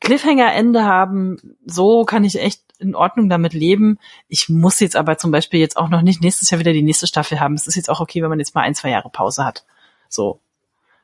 [0.00, 1.36] Cliffhanger-Ende haben.
[1.64, 3.98] So kann ich echt in Ordnung damit leben.
[4.28, 7.06] Ich muss jetzt aber zum Beispiel jetzt auch noch nicht nächstes Jahr wieder die nächste
[7.06, 7.54] Staffel haben.
[7.54, 9.64] Es ist jetzt auch okay, wenn man jetzt mal ein, zwei Jahre Pause hat.
[10.08, 10.40] So.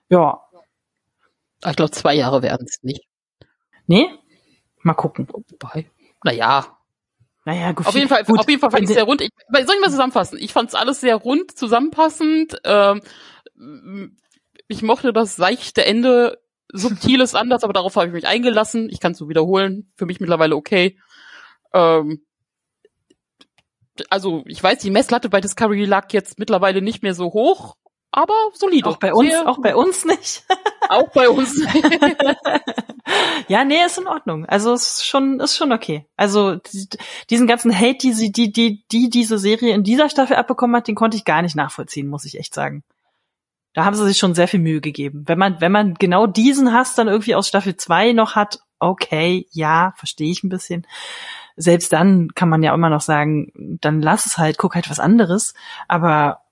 [0.09, 0.41] Ja.
[1.65, 3.03] Ich glaube, zwei Jahre werden es nicht.
[3.87, 4.09] Nee?
[4.83, 5.27] Mal gucken.
[5.31, 5.91] Wobei.
[6.25, 6.77] Naja.
[7.45, 7.87] Naja, gut.
[7.87, 8.41] Auf jeden Fall, gut.
[8.41, 9.21] auf jeden Fall fand ich sehr rund.
[9.21, 10.39] Ich, soll ich mal zusammenfassen?
[10.39, 12.61] Ich fand es alles sehr rund, zusammenpassend.
[12.65, 13.01] Ähm,
[14.67, 16.41] ich mochte das seichte Ende.
[16.73, 18.89] Subtiles anders, aber darauf habe ich mich eingelassen.
[18.91, 19.91] Ich kann es so wiederholen.
[19.95, 20.99] Für mich mittlerweile okay.
[21.77, 22.23] Ähm,
[24.11, 27.77] also ich weiß, die Messlatte bei Discovery lag jetzt mittlerweile nicht mehr so hoch,
[28.11, 28.89] aber solide.
[28.89, 30.45] Auch bei uns, Sehr, auch bei uns nicht.
[30.89, 31.61] auch bei uns.
[33.49, 34.47] ja, nee, ist in Ordnung.
[34.47, 36.07] Also ist schon, ist schon okay.
[36.17, 36.57] Also
[37.31, 40.89] diesen ganzen Hate, die sie, die, die, die diese Serie in dieser Staffel abbekommen hat,
[40.89, 42.85] den konnte ich gar nicht nachvollziehen, muss ich echt sagen.
[43.75, 45.25] Da haben sie sich schon sehr viel Mühe gegeben.
[45.27, 49.47] Wenn man, wenn man genau diesen Hass dann irgendwie aus Staffel 2 noch hat, okay,
[49.51, 50.87] ja, verstehe ich ein bisschen
[51.57, 55.01] selbst dann kann man ja immer noch sagen, dann lass es halt, guck halt was
[55.01, 55.55] anderes.
[55.89, 56.43] Aber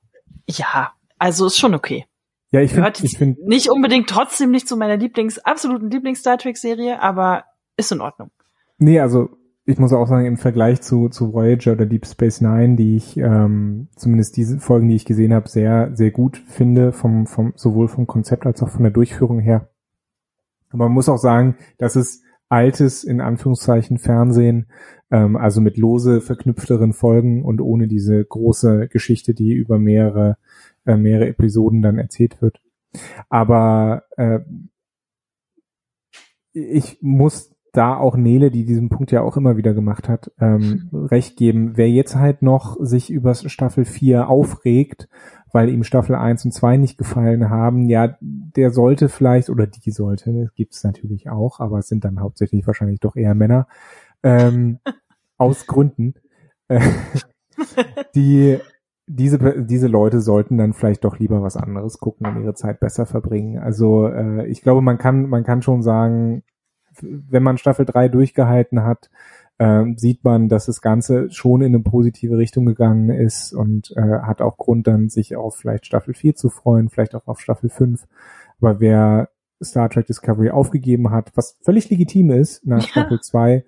[0.49, 2.07] ja, also ist schon okay.
[2.51, 6.39] Ja, ich finde, ich finde nicht unbedingt trotzdem nicht zu meiner Lieblings, absoluten Lieblings Star
[6.39, 7.45] Trek Serie, aber
[7.77, 8.31] ist in Ordnung.
[8.79, 9.31] Nee, also
[9.67, 13.17] ich muss auch sagen, im Vergleich zu, zu Voyager oder Deep Space Nine, die ich
[13.17, 17.89] ähm, zumindest diese Folgen, die ich gesehen habe, sehr, sehr gut finde, vom, vom, sowohl
[17.89, 19.69] vom Konzept als auch von der Durchführung her.
[20.71, 22.23] Aber man muss auch sagen, dass es
[22.55, 24.67] altes, in Anführungszeichen, Fernsehen,
[25.11, 30.37] ähm, also mit lose verknüpfteren Folgen und ohne diese große Geschichte, die über mehrere,
[30.87, 32.61] äh, mehrere Episoden dann erzählt wird.
[33.29, 34.39] Aber äh,
[36.53, 40.89] ich muss da auch Nele, die diesen Punkt ja auch immer wieder gemacht hat, ähm,
[40.93, 41.77] recht geben.
[41.77, 45.09] Wer jetzt halt noch sich über Staffel 4 aufregt,
[45.55, 49.93] weil ihm Staffel 1 und 2 nicht gefallen haben, ja, der sollte vielleicht, oder die
[49.93, 53.69] sollte, das gibt's natürlich auch, aber es sind dann hauptsächlich wahrscheinlich doch eher Männer,
[54.25, 54.81] ähm,
[55.39, 56.15] aus Gründen,
[56.67, 56.81] äh,
[58.17, 58.59] die
[59.07, 63.07] diese, diese Leute sollten dann vielleicht doch lieber was anderes gucken und ihre Zeit besser
[63.07, 63.59] verbringen.
[63.59, 66.43] Also äh, ich glaube, man kann, man kann schon sagen,
[67.01, 69.11] wenn man Staffel 3 durchgehalten hat,
[69.59, 74.21] äh, sieht man, dass das Ganze schon in eine positive Richtung gegangen ist und äh,
[74.23, 77.71] hat auch Grund dann sich auf vielleicht Staffel 4 zu freuen, vielleicht auch auf Staffel
[77.71, 78.07] 5.
[78.61, 79.29] Aber wer
[79.63, 82.89] Star Trek Discovery aufgegeben hat, was völlig legitim ist nach ja.
[82.89, 83.65] Staffel 2,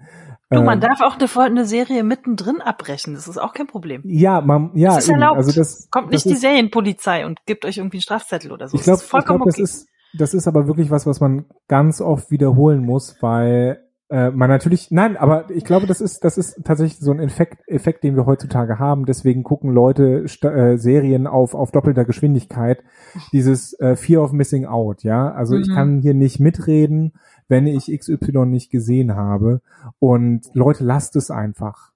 [0.49, 3.15] Du, man ähm, darf auch eine, eine, Serie mittendrin abbrechen.
[3.15, 4.03] Das ist auch kein Problem.
[4.05, 4.95] Ja, man, ja.
[4.95, 5.39] Das ist erlaubt.
[5.39, 8.77] Also das, Kommt nicht das die Serienpolizei und gibt euch irgendwie einen Strafzettel oder so.
[8.77, 9.43] Ich glaube, glaub, okay.
[9.47, 14.31] das ist, das ist aber wirklich was, was man ganz oft wiederholen muss, weil äh,
[14.31, 18.05] man natürlich, nein, aber ich glaube, das ist, das ist tatsächlich so ein Effekt, Effekt,
[18.05, 19.05] den wir heutzutage haben.
[19.05, 22.85] Deswegen gucken Leute äh, Serien auf, auf doppelter Geschwindigkeit.
[23.33, 25.33] Dieses äh, Fear of Missing Out, ja.
[25.33, 25.63] Also mhm.
[25.63, 27.15] ich kann hier nicht mitreden,
[27.49, 29.61] wenn ich XY nicht gesehen habe.
[29.99, 31.93] Und Leute, lasst es einfach.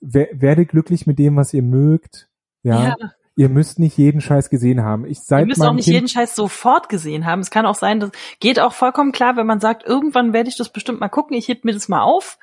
[0.00, 2.28] Wer, werde glücklich mit dem, was ihr mögt.
[2.62, 2.88] Ja.
[2.88, 2.96] ja.
[3.36, 5.06] Ihr müsst nicht jeden Scheiß gesehen haben.
[5.06, 7.40] Ich seit Ihr müsst auch nicht kind jeden Scheiß sofort gesehen haben.
[7.40, 10.56] Es kann auch sein, das geht auch vollkommen klar, wenn man sagt, irgendwann werde ich
[10.56, 12.38] das bestimmt mal gucken, ich heb mir das mal auf.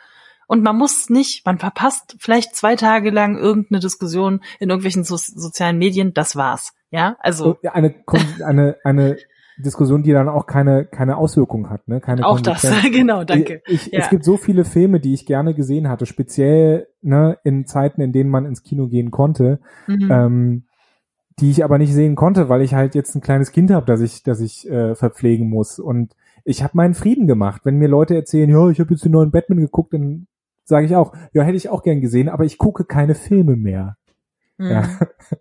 [0.47, 5.15] Und man muss nicht, man verpasst vielleicht zwei Tage lang irgendeine Diskussion in irgendwelchen so
[5.15, 6.73] sozialen Medien, das war's.
[6.89, 7.57] Ja, also.
[7.71, 7.95] Eine,
[8.45, 9.17] eine, eine
[9.57, 12.01] Diskussion, die dann auch keine, keine Auswirkung hat, ne?
[12.01, 13.61] Keine auch das, genau, danke.
[13.65, 13.99] Ich, ja.
[13.99, 18.11] Es gibt so viele Filme, die ich gerne gesehen hatte, speziell ne, in Zeiten, in
[18.11, 19.59] denen man ins Kino gehen konnte.
[19.87, 20.11] Mhm.
[20.11, 20.63] Ähm,
[21.41, 23.99] die ich aber nicht sehen konnte, weil ich halt jetzt ein kleines Kind habe, das
[24.01, 25.79] ich, das ich äh, verpflegen muss.
[25.79, 26.15] Und
[26.45, 27.61] ich habe meinen Frieden gemacht.
[27.65, 30.27] Wenn mir Leute erzählen, ja, ich habe jetzt den neuen Batman geguckt, dann
[30.63, 33.97] sage ich auch, ja, hätte ich auch gern gesehen, aber ich gucke keine Filme mehr.
[34.57, 34.69] Mhm.
[34.69, 34.99] Ja.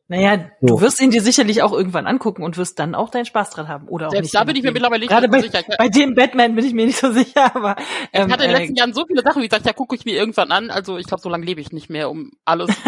[0.09, 0.67] Naja, so.
[0.67, 3.69] du wirst ihn dir sicherlich auch irgendwann angucken und wirst dann auch deinen Spaß dran
[3.69, 3.87] haben.
[3.87, 4.35] Oder auch Selbst nicht.
[4.35, 5.63] Da bin ich mir mittlerweile nicht Gerade so bei, sicher.
[5.79, 7.77] Bei dem Batman bin ich mir nicht so sicher, aber.
[8.13, 9.95] Ähm, ich hatte in den letzten äh, Jahren so viele Sachen, wie gesagt, ja, gucke
[9.95, 10.71] ich mir irgendwann an.
[10.71, 12.71] Also ich glaube, so lange lebe ich nicht mehr, um alles.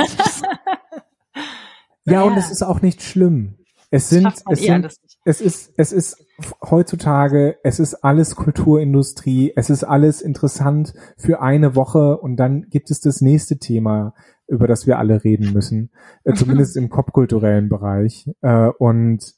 [2.05, 3.57] Ja, ja, und es ist auch nicht schlimm.
[3.90, 4.88] Es sind, es eh sind,
[5.24, 6.24] es ist, es ist
[6.62, 12.90] heutzutage, es ist alles Kulturindustrie, es ist alles interessant für eine Woche und dann gibt
[12.90, 14.14] es das nächste Thema,
[14.48, 15.90] über das wir alle reden müssen,
[16.24, 18.30] äh, zumindest im popkulturellen Bereich.
[18.40, 19.34] Äh, und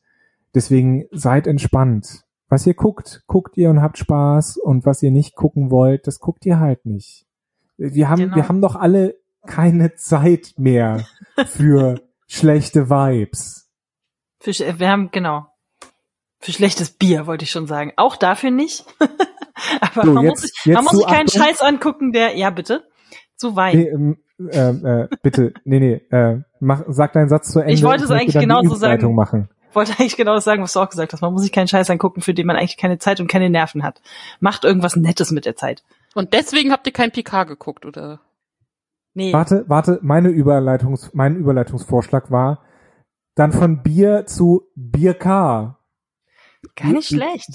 [0.54, 2.24] Deswegen seid entspannt.
[2.48, 6.20] Was ihr guckt, guckt ihr und habt Spaß und was ihr nicht gucken wollt, das
[6.20, 7.26] guckt ihr halt nicht.
[7.76, 8.36] Wir haben, Genau.
[8.36, 11.04] wir haben doch alle keine Zeit mehr
[11.46, 11.96] für
[12.26, 13.68] schlechte Vibes.
[14.40, 15.46] Für, sch- wir haben, genau.
[16.40, 17.92] Für schlechtes Bier, wollte ich schon sagen.
[17.96, 18.84] Auch dafür nicht.
[19.80, 21.42] Aber So, man, jetzt- muss sich, jetzt man muss sich keinen Achtung.
[21.42, 22.84] Scheiß angucken, der, ja bitte,
[23.36, 23.78] zu Wein.
[23.78, 24.18] Nee, ähm,
[24.50, 27.72] ähm, äh, bitte, nee, nee, äh, mach, sag deinen Satz zu Ende.
[27.72, 29.14] Ich wollte es eigentlich dann die genauso sagen.
[29.14, 29.48] Machen.
[29.72, 31.20] wollte eigentlich genau das sagen, was du auch gesagt hast.
[31.22, 33.82] Man muss sich keinen Scheiß angucken, für den man eigentlich keine Zeit und keine Nerven
[33.84, 34.02] hat.
[34.40, 35.82] Macht irgendwas Nettes mit der Zeit.
[36.14, 38.20] Und deswegen habt ihr kein PK geguckt, oder?
[39.14, 39.32] Nee.
[39.32, 42.64] Warte, warte, meine Überleitungs, mein Überleitungsvorschlag war
[43.34, 45.24] dann von Bier zu Bierk.
[45.24, 45.76] Gar
[46.76, 47.50] nicht schlecht.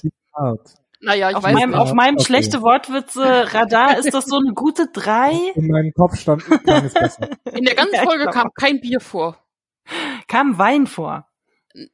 [1.01, 2.25] Naja, ich Auf weiß meinem, auf meinem Okay.
[2.25, 5.31] schlechte Wortwitze Radar ist das so eine gute drei.
[5.55, 7.29] In meinem Kopf stand keines besser.
[7.53, 9.37] In der ganzen Folge glaub kam kein Bier vor.
[10.27, 11.25] Kam Wein vor.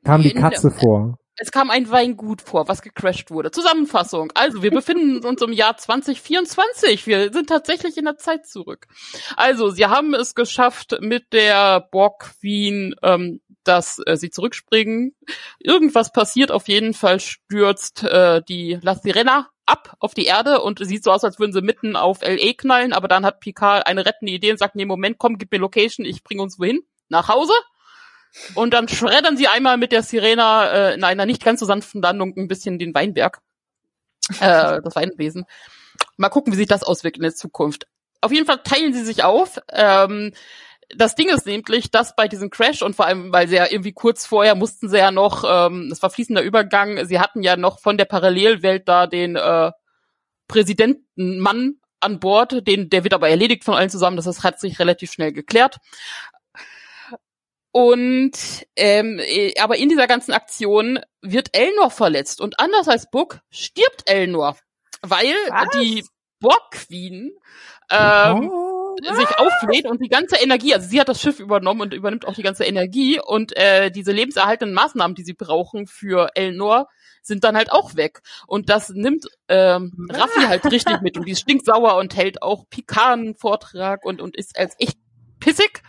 [0.04, 1.20] Kam die Katze vor.
[1.38, 3.52] Es kam ein Weingut vor, was gecrashed wurde.
[3.52, 4.32] Zusammenfassung.
[4.36, 7.08] Also, wir befinden uns im Jahr 2024.
[7.08, 8.88] Wir sind tatsächlich in der Zeit zurück.
[9.36, 15.14] Also, sie haben es geschafft mit der Borg Queen, ähm, dass äh, sie zurückspringen.
[15.60, 20.80] Irgendwas passiert auf jeden Fall, stürzt äh, die La Sirena ab auf die Erde und
[20.86, 24.06] sieht so aus, als würden sie mitten auf LA knallen, aber dann hat Picard eine
[24.06, 26.82] rettende Idee und sagt, nee, Moment, komm, gib mir Location, ich bringe uns wohin?
[27.10, 27.54] Nach Hause?
[28.54, 32.02] Und dann schreddern sie einmal mit der Sirena äh, in einer nicht ganz so sanften
[32.02, 33.42] Landung ein bisschen den Weinberg,
[34.40, 35.46] äh, das Weinwesen.
[36.18, 37.88] Mal gucken, wie sich das auswirkt in der Zukunft.
[38.22, 39.60] Auf jeden Fall teilen sie sich auf.
[39.72, 40.34] Ähm,
[40.90, 43.94] das Ding ist nämlich, dass bei diesem Crash und vor allem, weil sie ja irgendwie
[43.94, 47.80] kurz vorher mussten sie ja noch, ähm, das war fließender Übergang, sie hatten ja noch
[47.80, 49.72] von der Parallelwelt da den äh,
[50.48, 55.12] Präsidentenmann an Bord, den, der wird aber erledigt von allen zusammen, das hat sich relativ
[55.12, 55.78] schnell geklärt.
[57.76, 58.32] Und
[58.78, 64.10] ähm, äh, aber in dieser ganzen Aktion wird Elnor verletzt und anders als Book stirbt
[64.10, 64.56] Elnor,
[65.02, 65.68] weil Was?
[65.74, 66.06] die
[66.40, 67.34] Borg Queen
[67.92, 68.96] ähm, Oh.
[69.14, 72.36] sich auflädt und die ganze Energie, also sie hat das Schiff übernommen und übernimmt auch
[72.36, 76.88] die ganze Energie und äh, diese lebenserhaltenden Maßnahmen, die sie brauchen für Elnor,
[77.24, 78.22] sind dann halt auch weg.
[78.48, 82.70] Und das nimmt ähm, Raffi halt richtig mit und die ist stinksauer und hält auch
[82.70, 84.98] Picard einen Vortrag und, und ist als echt
[85.42, 85.82] pissig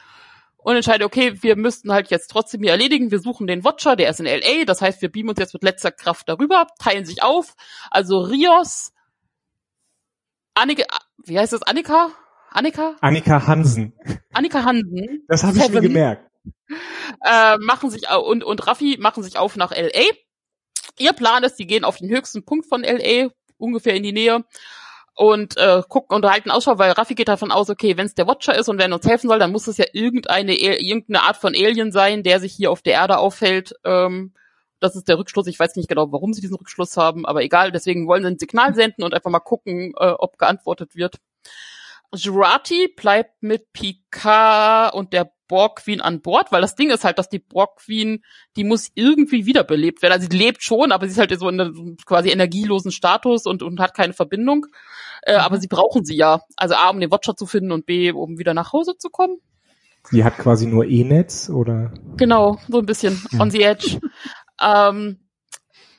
[0.67, 4.11] und entscheidet, okay, wir müssten halt jetzt trotzdem hier erledigen, wir suchen den Watcher, der
[4.11, 7.23] ist in L.A., das heißt, wir beamen uns jetzt mit letzter Kraft darüber, teilen sich
[7.23, 7.55] auf,
[7.89, 8.93] also Rios,
[10.55, 10.83] Annika,
[11.25, 12.09] wie heißt das, Annika?
[12.51, 12.97] Annika?
[13.01, 13.93] Annika Hansen.
[14.33, 16.29] Annika Hansen Das habe ich mir gemerkt.
[17.25, 20.03] äh, machen sich und und Raffi machen sich auf nach LA.
[20.99, 24.45] Ihr Plan ist, die gehen auf den höchsten Punkt von LA, ungefähr in die Nähe
[25.17, 28.29] und äh, gucken und halten Ausschau, weil Raffi geht davon aus, okay, wenn es der
[28.29, 31.23] Watcher ist und wenn er uns helfen soll, dann muss es ja irgendeine A- irgendeine
[31.23, 33.75] Art von Alien sein, der sich hier auf der Erde aufhält.
[33.85, 34.35] Ähm,
[34.79, 35.47] das ist der Rückschluss.
[35.47, 37.73] Ich weiß nicht genau, warum sie diesen Rückschluss haben, aber egal.
[37.73, 41.17] Deswegen wollen sie ein Signal senden und einfach mal gucken, äh, ob geantwortet wird.
[42.15, 47.19] Jurati bleibt mit Picard und der Borg Queen an Bord, weil das Ding ist halt,
[47.19, 48.25] dass die Borg Queen,
[48.57, 50.15] die muss irgendwie wiederbelebt werden.
[50.15, 53.63] Also sie lebt schon, aber sie ist halt so in einem quasi energielosen Status und,
[53.63, 54.67] und hat keine Verbindung.
[55.23, 56.41] Äh, Aber sie brauchen sie ja.
[56.57, 59.39] Also A, um den Watcher zu finden und B, um wieder nach Hause zu kommen.
[60.13, 61.93] Die hat quasi nur E-Netz oder?
[62.17, 64.01] Genau, so ein bisschen on the edge.
[64.63, 65.19] ähm,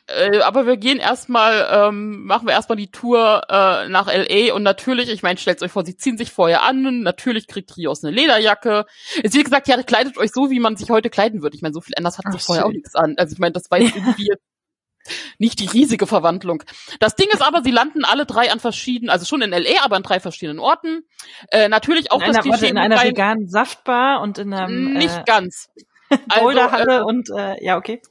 [0.08, 4.64] äh, aber wir gehen erstmal, ähm, machen wir erstmal die Tour äh, nach LA und
[4.64, 8.16] natürlich, ich meine, stellt euch vor, sie ziehen sich vorher an, natürlich kriegt Rios eine
[8.16, 8.86] Lederjacke.
[9.24, 11.56] Es wird gesagt, ja, kleidet euch so, wie man sich heute kleiden würde.
[11.56, 13.16] Ich meine, so viel anders hat sich vorher auch nichts an.
[13.18, 14.32] Also ich meine, das war jetzt irgendwie
[15.38, 16.64] nicht die riesige Verwandlung.
[17.00, 19.96] Das Ding ist aber, sie landen alle drei an verschiedenen, also schon in LA, aber
[19.96, 21.04] an drei verschiedenen Orten.
[21.52, 25.18] Äh, natürlich auch in das einer, Klischee in einer veganen Saftbar und in einem nicht
[25.18, 25.70] äh, ganz.
[26.30, 28.02] Also, Boulderhalle äh, und äh, ja, okay.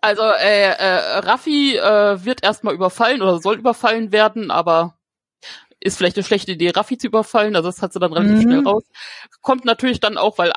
[0.00, 4.96] Also äh, äh, Raffi äh, wird erstmal überfallen oder soll überfallen werden, aber
[5.80, 7.56] ist vielleicht eine schlechte Idee, Raffi zu überfallen.
[7.56, 8.42] Also das hat sie dann relativ Mhm.
[8.42, 8.84] schnell raus.
[9.42, 10.52] Kommt natürlich dann auch, weil äh,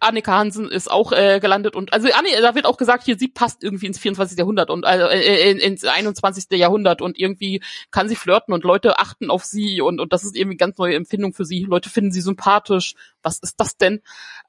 [0.00, 3.28] Annika Hansen ist auch äh, gelandet und also Anni, da wird auch gesagt, hier sie
[3.28, 4.36] passt irgendwie ins 24.
[4.36, 6.46] Jahrhundert und also äh, in- ins 21.
[6.58, 10.36] Jahrhundert und irgendwie kann sie flirten und Leute achten auf sie und und das ist
[10.36, 11.62] irgendwie eine ganz neue Empfindung für sie.
[11.62, 12.94] Leute finden sie sympathisch.
[13.22, 14.02] Was ist das denn?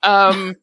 [0.04, 0.56] Ähm, äh,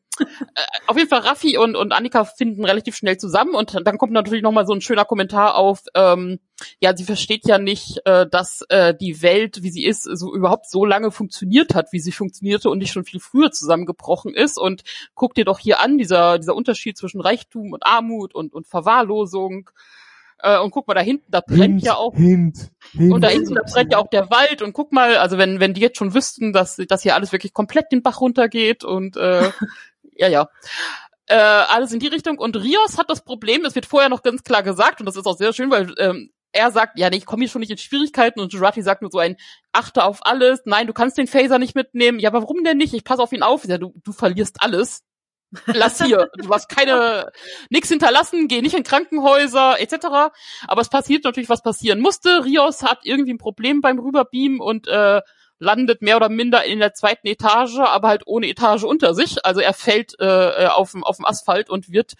[0.87, 4.43] auf jeden Fall Raffi und, und Annika finden relativ schnell zusammen und dann kommt natürlich
[4.43, 6.39] nochmal so ein schöner Kommentar auf, ähm,
[6.81, 10.69] ja, sie versteht ja nicht, äh, dass äh, die Welt, wie sie ist, so überhaupt
[10.69, 14.59] so lange funktioniert hat, wie sie funktionierte und nicht schon viel früher zusammengebrochen ist.
[14.59, 14.83] Und
[15.15, 19.71] guck dir doch hier an, dieser, dieser Unterschied zwischen Reichtum und Armut und, und Verwahrlosung.
[20.43, 23.13] Äh, und guck mal, da hinten, da brennt ja auch Hint, Hint.
[23.13, 24.61] und da hinten, da brennt ja auch der Wald.
[24.63, 27.53] Und guck mal, also wenn, wenn die jetzt schon wüssten, dass, dass hier alles wirklich
[27.55, 29.51] komplett den Bach runtergeht und äh,
[30.13, 30.49] ja, ja.
[31.27, 32.39] äh, alles in die Richtung.
[32.39, 35.27] Und Rios hat das Problem, das wird vorher noch ganz klar gesagt, und das ist
[35.27, 37.79] auch sehr schön, weil ähm, er sagt, ja, nee, ich komme hier schon nicht in
[37.79, 39.37] Schwierigkeiten und Jurati sagt nur so ein,
[39.73, 42.19] achte auf alles, nein, du kannst den Phaser nicht mitnehmen.
[42.19, 42.95] Ja, aber warum denn nicht?
[42.95, 43.65] Ich passe auf ihn auf.
[43.65, 45.03] Ja, du, du verlierst alles.
[45.67, 46.31] Lass hier.
[46.37, 47.31] Du hast keine,
[47.71, 50.33] nix hinterlassen, geh nicht in Krankenhäuser, etc.
[50.67, 52.45] Aber es passiert natürlich, was passieren musste.
[52.45, 55.21] Rios hat irgendwie ein Problem beim Rüberbeamen und äh,
[55.63, 59.45] landet mehr oder minder in der zweiten Etage, aber halt ohne Etage unter sich.
[59.47, 62.15] Also er fällt äh, auf dem auf dem Asphalt und wird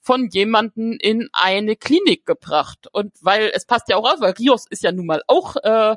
[0.00, 2.88] von jemanden in eine Klinik gebracht.
[2.90, 5.96] Und weil es passt ja auch aus, weil Rios ist ja nun mal auch äh,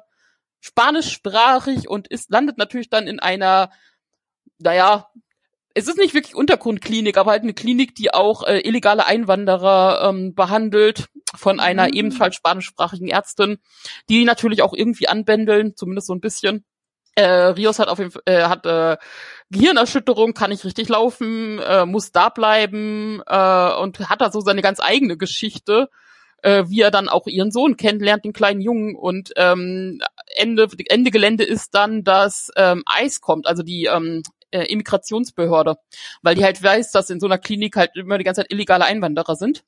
[0.60, 3.72] spanischsprachig und ist landet natürlich dann in einer,
[4.60, 5.10] naja,
[5.74, 10.36] es ist nicht wirklich Untergrundklinik, aber halt eine Klinik, die auch äh, illegale Einwanderer ähm,
[10.36, 11.94] behandelt von einer mhm.
[11.94, 13.60] ebenfalls spanischsprachigen Ärztin,
[14.10, 16.66] die natürlich auch irgendwie anbändeln, zumindest so ein bisschen.
[17.16, 18.98] Äh, Rios hat auf jeden Fall, äh, hat äh,
[19.52, 24.62] Gehirnerschütterung, kann nicht richtig laufen, äh, muss da bleiben äh, und hat da so seine
[24.62, 25.90] ganz eigene Geschichte,
[26.44, 28.96] äh, wie er dann auch ihren Sohn kennenlernt, den kleinen Jungen.
[28.96, 30.02] Und ähm,
[30.36, 35.78] Ende, Ende Gelände ist dann, dass ähm, Eis kommt, also die ähm, äh, Immigrationsbehörde,
[36.22, 38.86] weil die halt weiß, dass in so einer Klinik halt immer die ganze Zeit illegale
[38.86, 39.64] Einwanderer sind.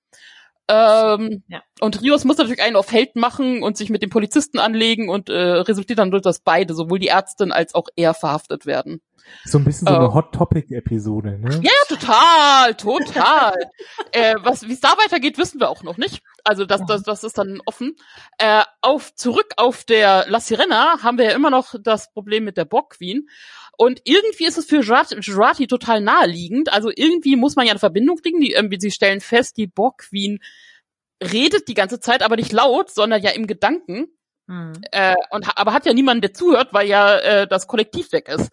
[0.68, 1.62] Ähm, ja.
[1.80, 5.30] Und Rios muss natürlich einen auf Held machen und sich mit dem Polizisten anlegen und
[5.30, 9.01] äh, resultiert dann durch das beide, sowohl die Ärztin als auch er verhaftet werden.
[9.45, 11.59] So ein bisschen so eine äh, Hot Topic Episode, ne?
[11.64, 13.53] Ja, total, total.
[14.12, 16.22] äh, was, wie es da weitergeht, wissen wir auch noch nicht.
[16.43, 17.95] Also das, das, das ist dann offen.
[18.38, 22.57] Äh, auf zurück auf der La Sirena haben wir ja immer noch das Problem mit
[22.57, 23.28] der Borg Queen.
[23.78, 26.72] Und irgendwie ist es für Jurati total naheliegend.
[26.72, 28.40] Also irgendwie muss man ja eine Verbindung kriegen.
[28.40, 30.40] Die, irgendwie, sie stellen fest, die Borg Queen
[31.24, 34.08] redet die ganze Zeit, aber nicht laut, sondern ja im Gedanken.
[34.48, 34.74] Hm.
[34.92, 38.50] Äh, und, aber hat ja niemanden, der zuhört, weil ja äh, das Kollektiv weg ist.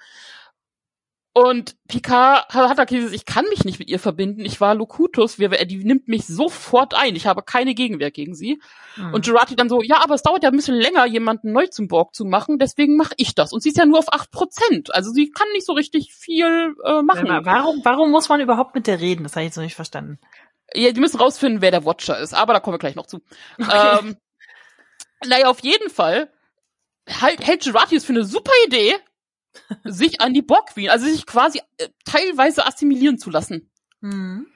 [1.34, 4.44] Und Picard hat da gesagt, ich kann mich nicht mit ihr verbinden.
[4.44, 7.14] Ich war Locutus, die nimmt mich sofort ein.
[7.14, 8.60] Ich habe keine Gegenwehr gegen sie.
[8.96, 9.14] Mhm.
[9.14, 11.86] Und Jurati dann so, ja, aber es dauert ja ein bisschen länger, jemanden neu zum
[11.86, 13.52] Borg zu machen, deswegen mache ich das.
[13.52, 14.92] Und sie ist ja nur auf acht Prozent.
[14.94, 17.28] Also sie kann nicht so richtig viel äh, machen.
[17.44, 19.22] Warum, warum muss man überhaupt mit der reden?
[19.22, 20.18] Das habe ich jetzt noch nicht verstanden.
[20.74, 23.20] Ja, die müssen rausfinden, wer der Watcher ist, aber da kommen wir gleich noch zu.
[23.60, 23.98] Okay.
[24.00, 24.16] Ähm,
[25.26, 26.30] naja, auf jeden Fall
[27.20, 28.94] halt, hält Jurati es für eine super Idee,
[29.84, 33.70] sich an die Borg-Queen, also sich quasi äh, teilweise assimilieren zu lassen.
[34.00, 34.46] Mhm.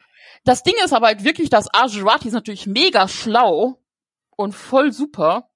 [0.44, 3.80] Das Ding ist aber halt wirklich, dass Arjurati ist natürlich mega schlau
[4.36, 5.48] und voll super.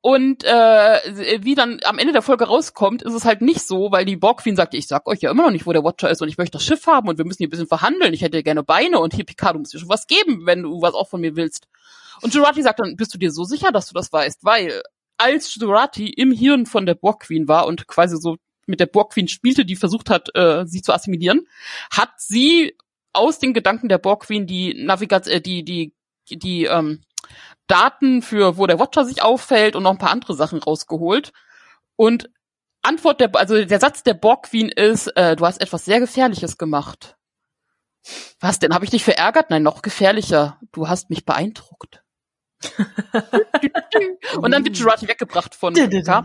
[0.00, 4.04] Und äh, wie dann am Ende der Folge rauskommt, ist es halt nicht so, weil
[4.04, 6.20] die Borg Queen sagt, ich sag euch ja immer noch nicht, wo der Watcher ist
[6.20, 8.12] und ich möchte das Schiff haben und wir müssen hier ein bisschen verhandeln.
[8.12, 10.82] Ich hätte gerne Beine und hier Picard, du musst dir schon was geben, wenn du
[10.82, 11.68] was auch von mir willst.
[12.20, 14.44] Und Jurati sagt dann, bist du dir so sicher, dass du das weißt?
[14.44, 14.82] Weil
[15.18, 18.36] als Jurati im Hirn von der Borg Queen war und quasi so
[18.66, 21.46] mit der Borg Queen spielte, die versucht hat, äh, sie zu assimilieren,
[21.90, 22.76] hat sie
[23.12, 25.94] aus den Gedanken der Borg Queen die Navigation, äh, die die
[26.28, 27.02] die ähm,
[27.66, 31.32] Daten für wo der Watcher sich auffällt und noch ein paar andere Sachen rausgeholt
[31.96, 32.30] und
[32.82, 36.58] Antwort der also der Satz der Borg Queen ist, äh, du hast etwas sehr Gefährliches
[36.58, 37.16] gemacht.
[38.40, 38.74] Was denn?
[38.74, 39.48] Habe ich dich verärgert?
[39.48, 40.60] Nein, noch gefährlicher.
[40.72, 42.03] Du hast mich beeindruckt.
[44.36, 46.24] und dann wird Jurati weggebracht von ja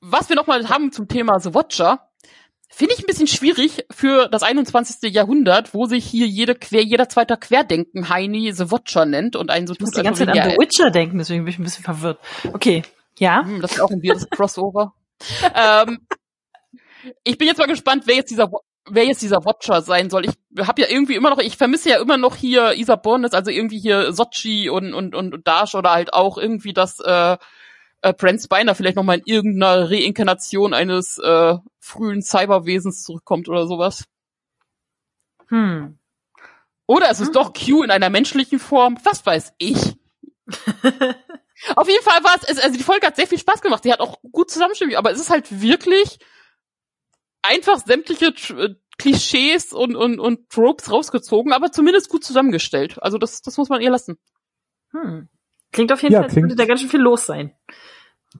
[0.00, 2.08] was wir nochmal haben zum Thema The Watcher,
[2.68, 5.12] finde ich ein bisschen schwierig für das 21.
[5.12, 9.66] Jahrhundert, wo sich hier jede quer, jeder zweiter Querdenken Heini The Watcher nennt und einen
[9.66, 9.72] so.
[9.72, 12.20] Ich muss die ganze Zeit an The Witcher denken, deswegen bin ich ein bisschen verwirrt.
[12.52, 12.82] Okay,
[13.18, 13.42] ja.
[13.44, 14.94] Hm, das ist auch ein weirdes Crossover.
[15.54, 16.06] ähm,
[17.24, 18.50] ich bin jetzt mal gespannt, wer jetzt dieser
[18.90, 20.26] wer jetzt dieser Watcher sein soll.
[20.26, 23.50] Ich habe ja irgendwie immer noch, ich vermisse ja immer noch hier Isa Bornes, also
[23.50, 27.36] irgendwie hier Sochi und und und Dash oder halt auch irgendwie das äh,
[28.02, 34.04] äh, Brent Spiner vielleicht nochmal in irgendeiner Reinkarnation eines äh, frühen Cyberwesens zurückkommt oder sowas.
[35.48, 35.98] Hm.
[36.86, 37.34] Oder es ist hm.
[37.34, 38.98] doch Q in einer menschlichen Form.
[39.04, 39.96] Was weiß ich.
[41.76, 43.82] Auf jeden Fall war es, also die Folge hat sehr viel Spaß gemacht.
[43.82, 46.18] Sie hat auch gut zusammengestimmt, aber es ist halt wirklich
[47.42, 53.00] einfach sämtliche äh, Klischees und, und, und Tropes rausgezogen, aber zumindest gut zusammengestellt.
[53.00, 54.18] Also das, das muss man ihr lassen.
[54.90, 55.28] Hm.
[55.72, 57.52] Klingt auf jeden ja, Fall, als würde da ganz schön viel los sein.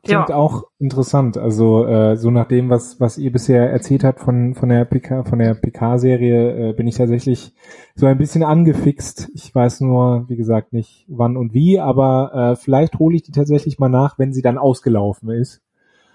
[0.03, 0.35] Klingt ja.
[0.35, 1.39] auch interessant.
[1.39, 5.25] Also äh, so nach dem, was was ihr bisher erzählt habt von von der PK
[5.25, 7.55] von der PK-Serie, äh, bin ich tatsächlich
[7.95, 9.31] so ein bisschen angefixt.
[9.35, 13.33] Ich weiß nur, wie gesagt, nicht wann und wie, aber äh, vielleicht hole ich die
[13.33, 15.63] tatsächlich mal nach, wenn sie dann ausgelaufen ist.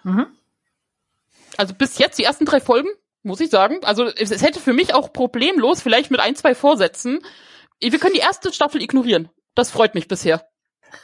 [0.04, 0.28] Mhm.
[1.58, 2.90] Also bis jetzt die ersten drei Folgen,
[3.22, 3.84] muss ich sagen.
[3.84, 7.20] Also es, es hätte für mich auch problemlos, vielleicht mit ein zwei Vorsätzen.
[7.80, 9.30] Wir können die erste Staffel ignorieren.
[9.56, 10.48] Das freut mich bisher.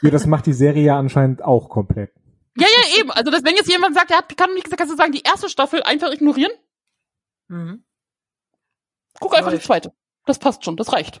[0.02, 2.12] Ja, das macht die Serie ja anscheinend auch komplett.
[2.56, 3.10] Ja, ja, eben.
[3.10, 5.22] Also das, wenn jetzt jemand sagt, er hat Picard nicht gesagt, kannst du sagen, die
[5.22, 6.52] erste Staffel einfach ignorieren.
[7.48, 7.84] Mhm.
[9.18, 9.92] Guck einfach die zweite.
[10.26, 11.20] das passt schon, das reicht.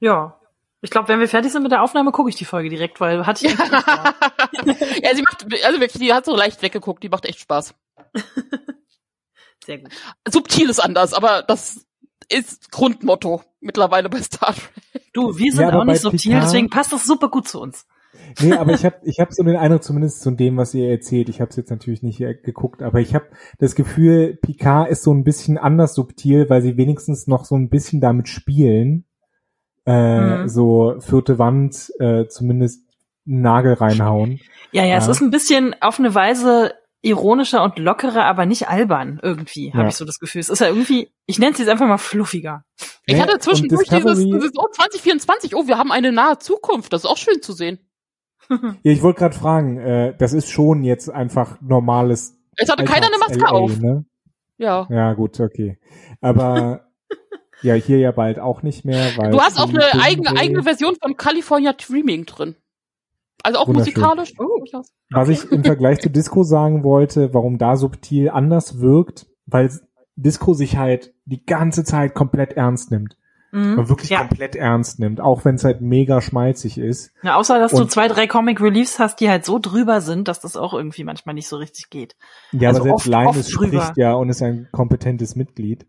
[0.00, 0.40] Ja.
[0.80, 3.26] Ich glaube, wenn wir fertig sind mit der Aufnahme, gucke ich die Folge direkt, weil
[3.26, 3.66] hatte ich vor.
[3.66, 7.74] ja, sie macht, also wirklich, die hat so leicht weggeguckt, die macht echt Spaß.
[9.64, 9.90] Sehr gut.
[10.28, 11.84] Subtil ist anders, aber das
[12.30, 15.02] ist Grundmotto mittlerweile bei Star Trek.
[15.12, 17.86] Du, wir sind Ja, auch nicht subtil, Picard- deswegen passt das super gut zu uns.
[18.40, 21.28] Nee, aber ich habe ich hab so den Eindruck, zumindest zu dem, was ihr erzählt,
[21.28, 23.26] ich habe es jetzt natürlich nicht geguckt, aber ich habe
[23.58, 27.68] das Gefühl, Picard ist so ein bisschen anders subtil, weil sie wenigstens noch so ein
[27.68, 29.04] bisschen damit spielen,
[29.88, 30.48] äh, Mhm.
[30.48, 32.82] so vierte Wand äh, zumindest
[33.26, 34.40] einen Nagel reinhauen.
[34.72, 35.12] Ja, ja, es Ja.
[35.12, 39.88] ist ein bisschen auf eine Weise ironischer und lockerer, aber nicht albern irgendwie, habe Ja.
[39.88, 40.40] ich so das Gefühl.
[40.40, 42.64] Es ist ja irgendwie, ich nenne es jetzt einfach mal fluffiger.
[43.06, 47.04] Ich Ja, hatte zwischendurch dieses, dieses, oh, 2024, oh, wir haben eine nahe Zukunft, das
[47.04, 47.78] ist auch schön zu sehen.
[48.82, 53.06] Ja, ich wollte gerade fragen, äh, das ist schon jetzt einfach normales Es hatte keiner
[53.06, 53.78] eine Maske LA, auf.
[53.78, 54.04] Ne?
[54.58, 54.86] Ja.
[54.90, 55.78] Ja, gut, okay.
[56.20, 56.87] Aber
[57.62, 60.94] ja, hier ja bald auch nicht mehr, weil Du hast auch eine eigene, eigene Version
[61.02, 62.54] von California Dreaming drin.
[63.42, 64.34] Also auch musikalisch.
[64.34, 64.92] durchaus.
[65.10, 69.70] Was ich im Vergleich zu Disco sagen wollte, warum da subtil anders wirkt, weil
[70.16, 73.16] Disco sich halt die ganze Zeit komplett ernst nimmt.
[73.52, 73.78] Mhm.
[73.78, 74.18] Und wirklich Ja.
[74.18, 77.12] komplett ernst nimmt, auch wenn es halt mega schmalzig ist.
[77.22, 80.28] ja, außer dass du Und- zwei, drei Comic Reliefs hast, die halt so drüber sind,
[80.28, 82.14] dass das auch irgendwie manchmal nicht so richtig geht.
[82.52, 83.82] Ja, Also aber oft- selbst Linus oft drüber.
[83.82, 85.86] spricht ja und ist ein kompetentes Mitglied.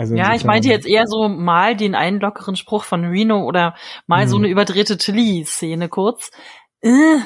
[0.00, 3.74] Also Ja, ich meinte jetzt eher so mal den einen lockeren Spruch von Reno oder
[4.06, 4.44] mal so Mhm.
[4.44, 6.30] eine überdrehte Tilly-Szene kurz.
[6.80, 7.18] Äh,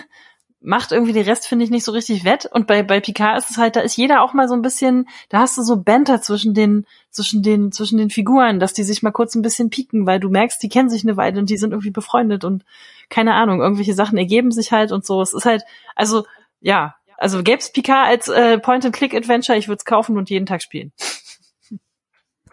[0.60, 2.46] macht irgendwie den Rest, finde ich, nicht so richtig wett.
[2.50, 5.06] Und bei, bei Picard ist es halt, da ist jeder auch mal so ein bisschen,
[5.28, 9.02] da hast du so Banter zwischen den, zwischen den, zwischen den Figuren, dass die sich
[9.04, 11.58] mal kurz ein bisschen pieken, weil du merkst, die kennen sich eine Weile und die
[11.58, 12.64] sind irgendwie befreundet und
[13.08, 15.22] keine Ahnung, irgendwelche Sachen ergeben sich halt und so.
[15.22, 15.62] Es ist halt,
[15.94, 16.24] also,
[16.60, 20.92] ja, also gäb's Picard als äh, Point-and-Click-Adventure, ich würde es kaufen und jeden Tag spielen.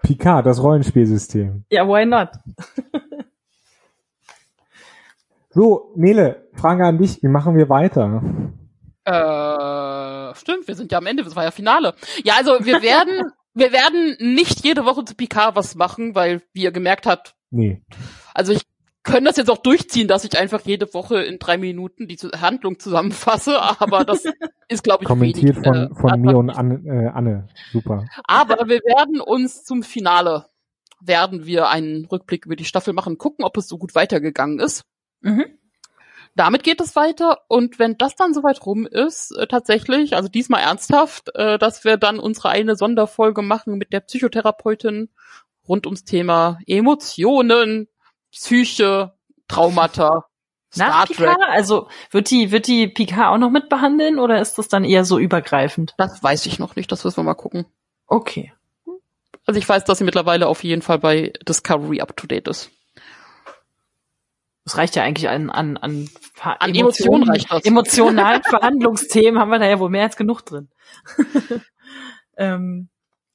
[0.03, 1.63] Picard, das Rollenspielsystem.
[1.69, 2.29] Ja, why not?
[5.53, 8.21] So, Nele, Frage an dich, wie machen wir weiter?
[9.03, 11.93] Äh, stimmt, wir sind ja am Ende, das war ja Finale.
[12.23, 16.63] Ja, also wir werden, wir werden nicht jede Woche zu Picard was machen, weil, wie
[16.63, 17.81] ihr gemerkt habt, Nee.
[18.33, 18.61] also ich
[19.03, 22.79] können das jetzt auch durchziehen, dass ich einfach jede Woche in drei Minuten die Handlung
[22.79, 24.25] zusammenfasse, aber das
[24.67, 26.49] ist, glaube ich, Kommentiert wenig, von, äh, von mir und.
[26.51, 27.47] Anne, äh, Anne.
[27.71, 28.05] Super.
[28.25, 30.45] Aber wir werden uns zum Finale,
[30.99, 34.83] werden wir einen Rückblick über die Staffel machen, gucken, ob es so gut weitergegangen ist.
[35.21, 35.45] Mhm.
[36.35, 40.61] Damit geht es weiter und wenn das dann soweit rum ist, äh, tatsächlich, also diesmal
[40.61, 45.09] ernsthaft, äh, dass wir dann unsere eine Sonderfolge machen mit der Psychotherapeutin
[45.67, 47.89] rund ums Thema Emotionen,
[48.31, 49.13] Psyche,
[49.47, 50.25] Traumata,
[50.75, 51.17] Nach Star Trek.
[51.17, 51.49] Picard?
[51.49, 55.19] Also wird die, wird die Picard auch noch mitbehandeln oder ist das dann eher so
[55.19, 55.93] übergreifend?
[55.97, 57.65] Das weiß ich noch nicht, das müssen wir mal gucken.
[58.07, 58.53] Okay.
[59.45, 62.71] Also ich weiß, dass sie mittlerweile auf jeden Fall bei Discovery up to date ist.
[64.63, 67.65] Das reicht ja eigentlich an, an, an, Ver- An Emotionen reicht das.
[67.65, 70.69] Emotionalen Verhandlungsthemen haben wir da ja wohl mehr als genug drin.
[72.37, 72.89] ähm,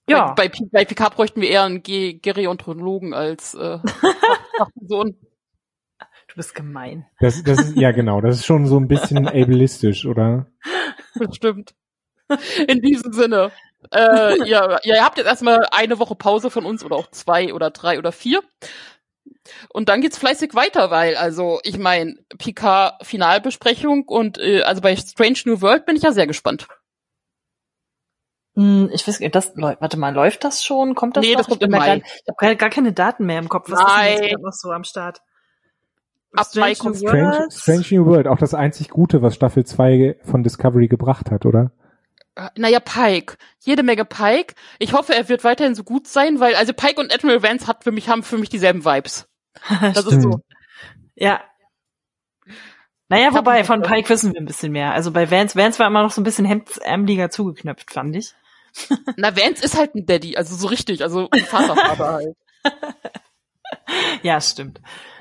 [0.08, 0.32] ja.
[0.34, 3.80] Bei, bei, bei Picard bräuchten wir eher einen Ge Gerontologen als äh,
[4.64, 5.16] Person.
[6.28, 7.06] du bist gemein.
[7.20, 10.46] Das, das ist, ja genau, das ist schon so ein bisschen ableistisch, oder?
[11.14, 11.74] Bestimmt.
[12.66, 13.52] In diesem Sinne.
[13.92, 17.54] Äh, ja, ja, ihr habt jetzt erstmal eine Woche Pause von uns oder auch zwei
[17.54, 18.42] oder drei oder vier.
[19.68, 24.96] Und dann geht's fleißig weiter, weil, also, ich meine, Picard Finalbesprechung und äh, also bei
[24.96, 26.66] Strange New World bin ich ja sehr gespannt.
[28.56, 30.94] Hm, Ich weiß, das läuft, warte mal, läuft das schon?
[30.94, 31.38] Kommt das Nee, noch?
[31.40, 31.86] das kommt ich im Mai.
[31.86, 33.70] Gar, ich habe gar, gar keine Daten mehr im Kopf.
[33.70, 34.14] Was ist Mai.
[34.16, 35.20] denn jetzt noch so am Start?
[36.34, 37.48] Ab Strange kommt New Strange?
[37.50, 41.70] Strange New World, auch das einzig Gute, was Staffel 2 von Discovery gebracht hat, oder?
[42.34, 43.36] Äh, Naja, Pike.
[43.60, 44.54] Jede Menge Pike.
[44.78, 47.84] Ich hoffe, er wird weiterhin so gut sein, weil, also Pike und Admiral Vance hat
[47.84, 49.28] für mich, haben für mich dieselben Vibes.
[49.94, 50.40] Das ist so.
[51.14, 51.40] Ja.
[53.08, 54.92] Naja, wobei, von Pike wissen wir ein bisschen mehr.
[54.92, 58.34] Also bei Vance, Vance war immer noch so ein bisschen hemdsärmeliger zugeknöpft, fand ich.
[59.16, 62.36] Na, Vance ist halt ein Daddy, also so richtig, also ein Vatervater halt.
[64.22, 64.80] Ja, stimmt.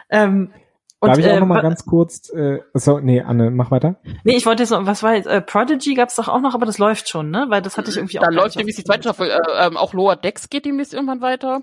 [0.10, 0.54] Ähm,
[1.00, 4.00] und, Darf ich auch äh, noch mal ganz kurz, äh, so, nee, Anne, mach weiter.
[4.24, 6.66] nee, ich wollte jetzt noch, was war jetzt, äh, Prodigy gab's doch auch noch, aber
[6.66, 7.46] das läuft schon, ne?
[7.50, 8.24] Weil das hatte ich irgendwie auch.
[8.24, 9.30] Da läuft demnächst die zweite Staffel.
[9.30, 11.62] Äh, ähm, auch Lower Decks geht demnächst irgendwann weiter.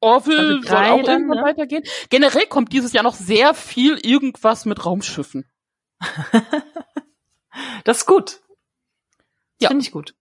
[0.00, 1.44] Orville Also soll auch dann, irgendwann ne?
[1.44, 1.82] weitergehen.
[2.08, 5.44] Generell kommt dieses Jahr noch sehr viel irgendwas mit Raumschiffen.
[7.84, 8.40] Das ist gut.
[9.58, 9.68] Das Ja.
[9.68, 10.14] finde ich gut.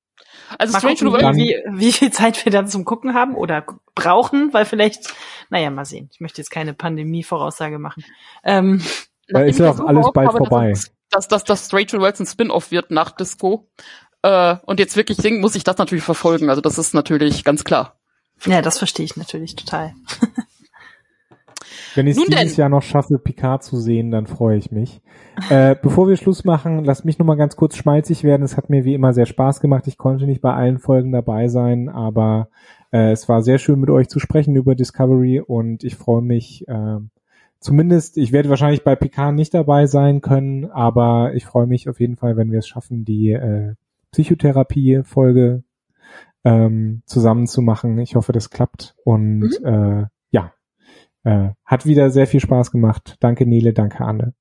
[0.58, 3.14] Also Mal Strange gucken, New World, Dann- wie, wie viel Zeit wir dann zum Gucken
[3.14, 5.14] haben oder brauchen, weil vielleicht,
[5.50, 6.10] naja, mal sehen.
[6.14, 8.04] Ich möchte jetzt keine Pandemie-Voraussage machen.
[8.44, 8.82] Ähm,
[9.28, 10.74] Da nachdem ist ja ich auch alles bald habe, dass vorbei.
[11.10, 13.70] Dass, dass, dass Strange New Worlds ein Spin-off wird nach Disco.
[14.22, 16.50] Äh, und jetzt wirklich singen, muss ich das natürlich verfolgen.
[16.50, 17.98] Also das ist natürlich ganz klar.
[18.46, 19.94] Ja, das verstehe ich natürlich total.
[21.98, 22.62] Wenn ich es dieses denn.
[22.62, 25.02] Jahr noch schaffe, Picard zu sehen, dann freue ich mich.
[25.50, 28.44] äh, bevor wir Schluss machen, lasst mich noch mal ganz kurz schmalzig werden.
[28.44, 29.88] Es hat mir wie immer sehr Spaß gemacht.
[29.88, 32.50] Ich konnte nicht bei allen Folgen dabei sein, aber
[32.92, 36.68] äh, es war sehr schön mit euch zu sprechen über Discovery und ich freue mich
[36.68, 37.00] äh,
[37.60, 42.00] zumindest, ich werde wahrscheinlich bei Picard nicht dabei sein können, aber ich freue mich auf
[42.00, 43.74] jeden Fall, wenn wir es schaffen, die äh,
[44.12, 45.64] Psychotherapie-Folge
[46.44, 47.98] ähm, zusammen zu machen.
[48.00, 50.10] Ich hoffe, das klappt und äh, ja,
[51.28, 53.16] äh, hat wieder sehr viel Spaß gemacht.
[53.20, 54.34] Danke Nele, danke Anne.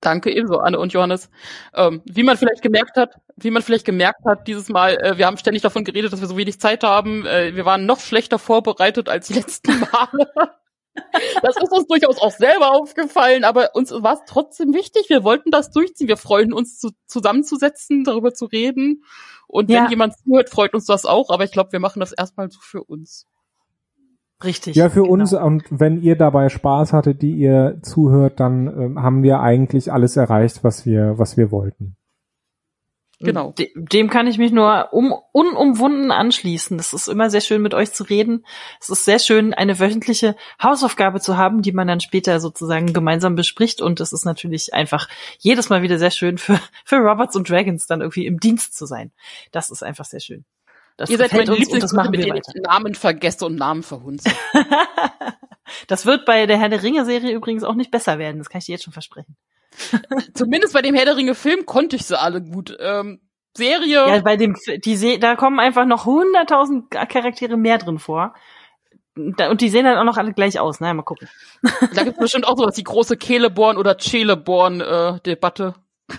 [0.00, 1.28] Danke ebenso, Anne und Johannes.
[1.74, 5.26] Ähm, wie man vielleicht gemerkt hat, wie man vielleicht gemerkt hat, dieses Mal, äh, wir
[5.26, 7.26] haben ständig davon geredet, dass wir so wenig Zeit haben.
[7.26, 10.30] Äh, wir waren noch schlechter vorbereitet als die letzten Male.
[11.42, 15.08] Das ist uns durchaus auch selber aufgefallen, aber uns war es trotzdem wichtig.
[15.08, 16.08] Wir wollten das durchziehen.
[16.08, 19.04] Wir freuen uns, zu, zusammenzusetzen, darüber zu reden.
[19.46, 19.90] Und wenn Ja.
[19.90, 21.30] jemand zuhört, freut uns das auch.
[21.30, 23.28] Aber ich glaube, wir machen das erstmal so für uns.
[24.44, 24.76] Richtig.
[24.76, 25.14] Ja, für genau.
[25.14, 29.92] uns und wenn ihr dabei Spaß hattet, die ihr zuhört, dann ähm, haben wir eigentlich
[29.92, 31.96] alles erreicht, was wir, was wir wollten.
[33.20, 33.52] Genau.
[33.58, 36.76] De dem kann ich mich nur um, unumwunden anschließen.
[36.76, 38.44] Das ist immer sehr schön, mit euch zu reden.
[38.80, 43.34] Es ist sehr schön, eine wöchentliche Hausaufgabe zu haben, die man dann später sozusagen gemeinsam
[43.34, 43.82] bespricht.
[43.82, 45.08] Und es ist natürlich einfach
[45.38, 48.86] jedes Mal wieder sehr schön für, für Roberts und Dragons dann irgendwie im Dienst zu
[48.86, 49.10] sein.
[49.50, 50.44] Das ist einfach sehr schön.
[50.98, 52.52] Das Ihr seid Lieblingsleute, machen mit wir denen weiter.
[52.54, 54.30] ich Namen vergesse und Namen verhunze.
[55.86, 58.38] das wird bei der Herr der Ringe Serie übrigens auch nicht besser werden.
[58.38, 59.36] Das kann ich dir jetzt schon versprechen.
[60.34, 62.76] Zumindest bei dem Herr der Ringe Film konnte ich sie alle gut.
[62.80, 63.20] Ähm,
[63.56, 64.08] Serie.
[64.08, 68.34] Ja, bei dem, die Se da kommen einfach noch hunderttausend Charaktere mehr drin vor.
[69.14, 70.80] Da, und die sehen dann auch noch alle gleich aus.
[70.80, 71.28] Naja, mal gucken.
[71.94, 75.74] Da gibt es bestimmt auch sowas, die große Celeborn oder Celeborn-Debatte.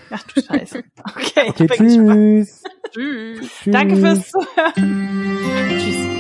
[0.10, 0.84] Ach du Scheiße.
[1.16, 2.48] Okay, Okay, ich bin gespannt.
[2.92, 3.50] Tschüss.
[3.66, 5.40] Danke fürs Zuhören.
[5.70, 6.19] Tschüss.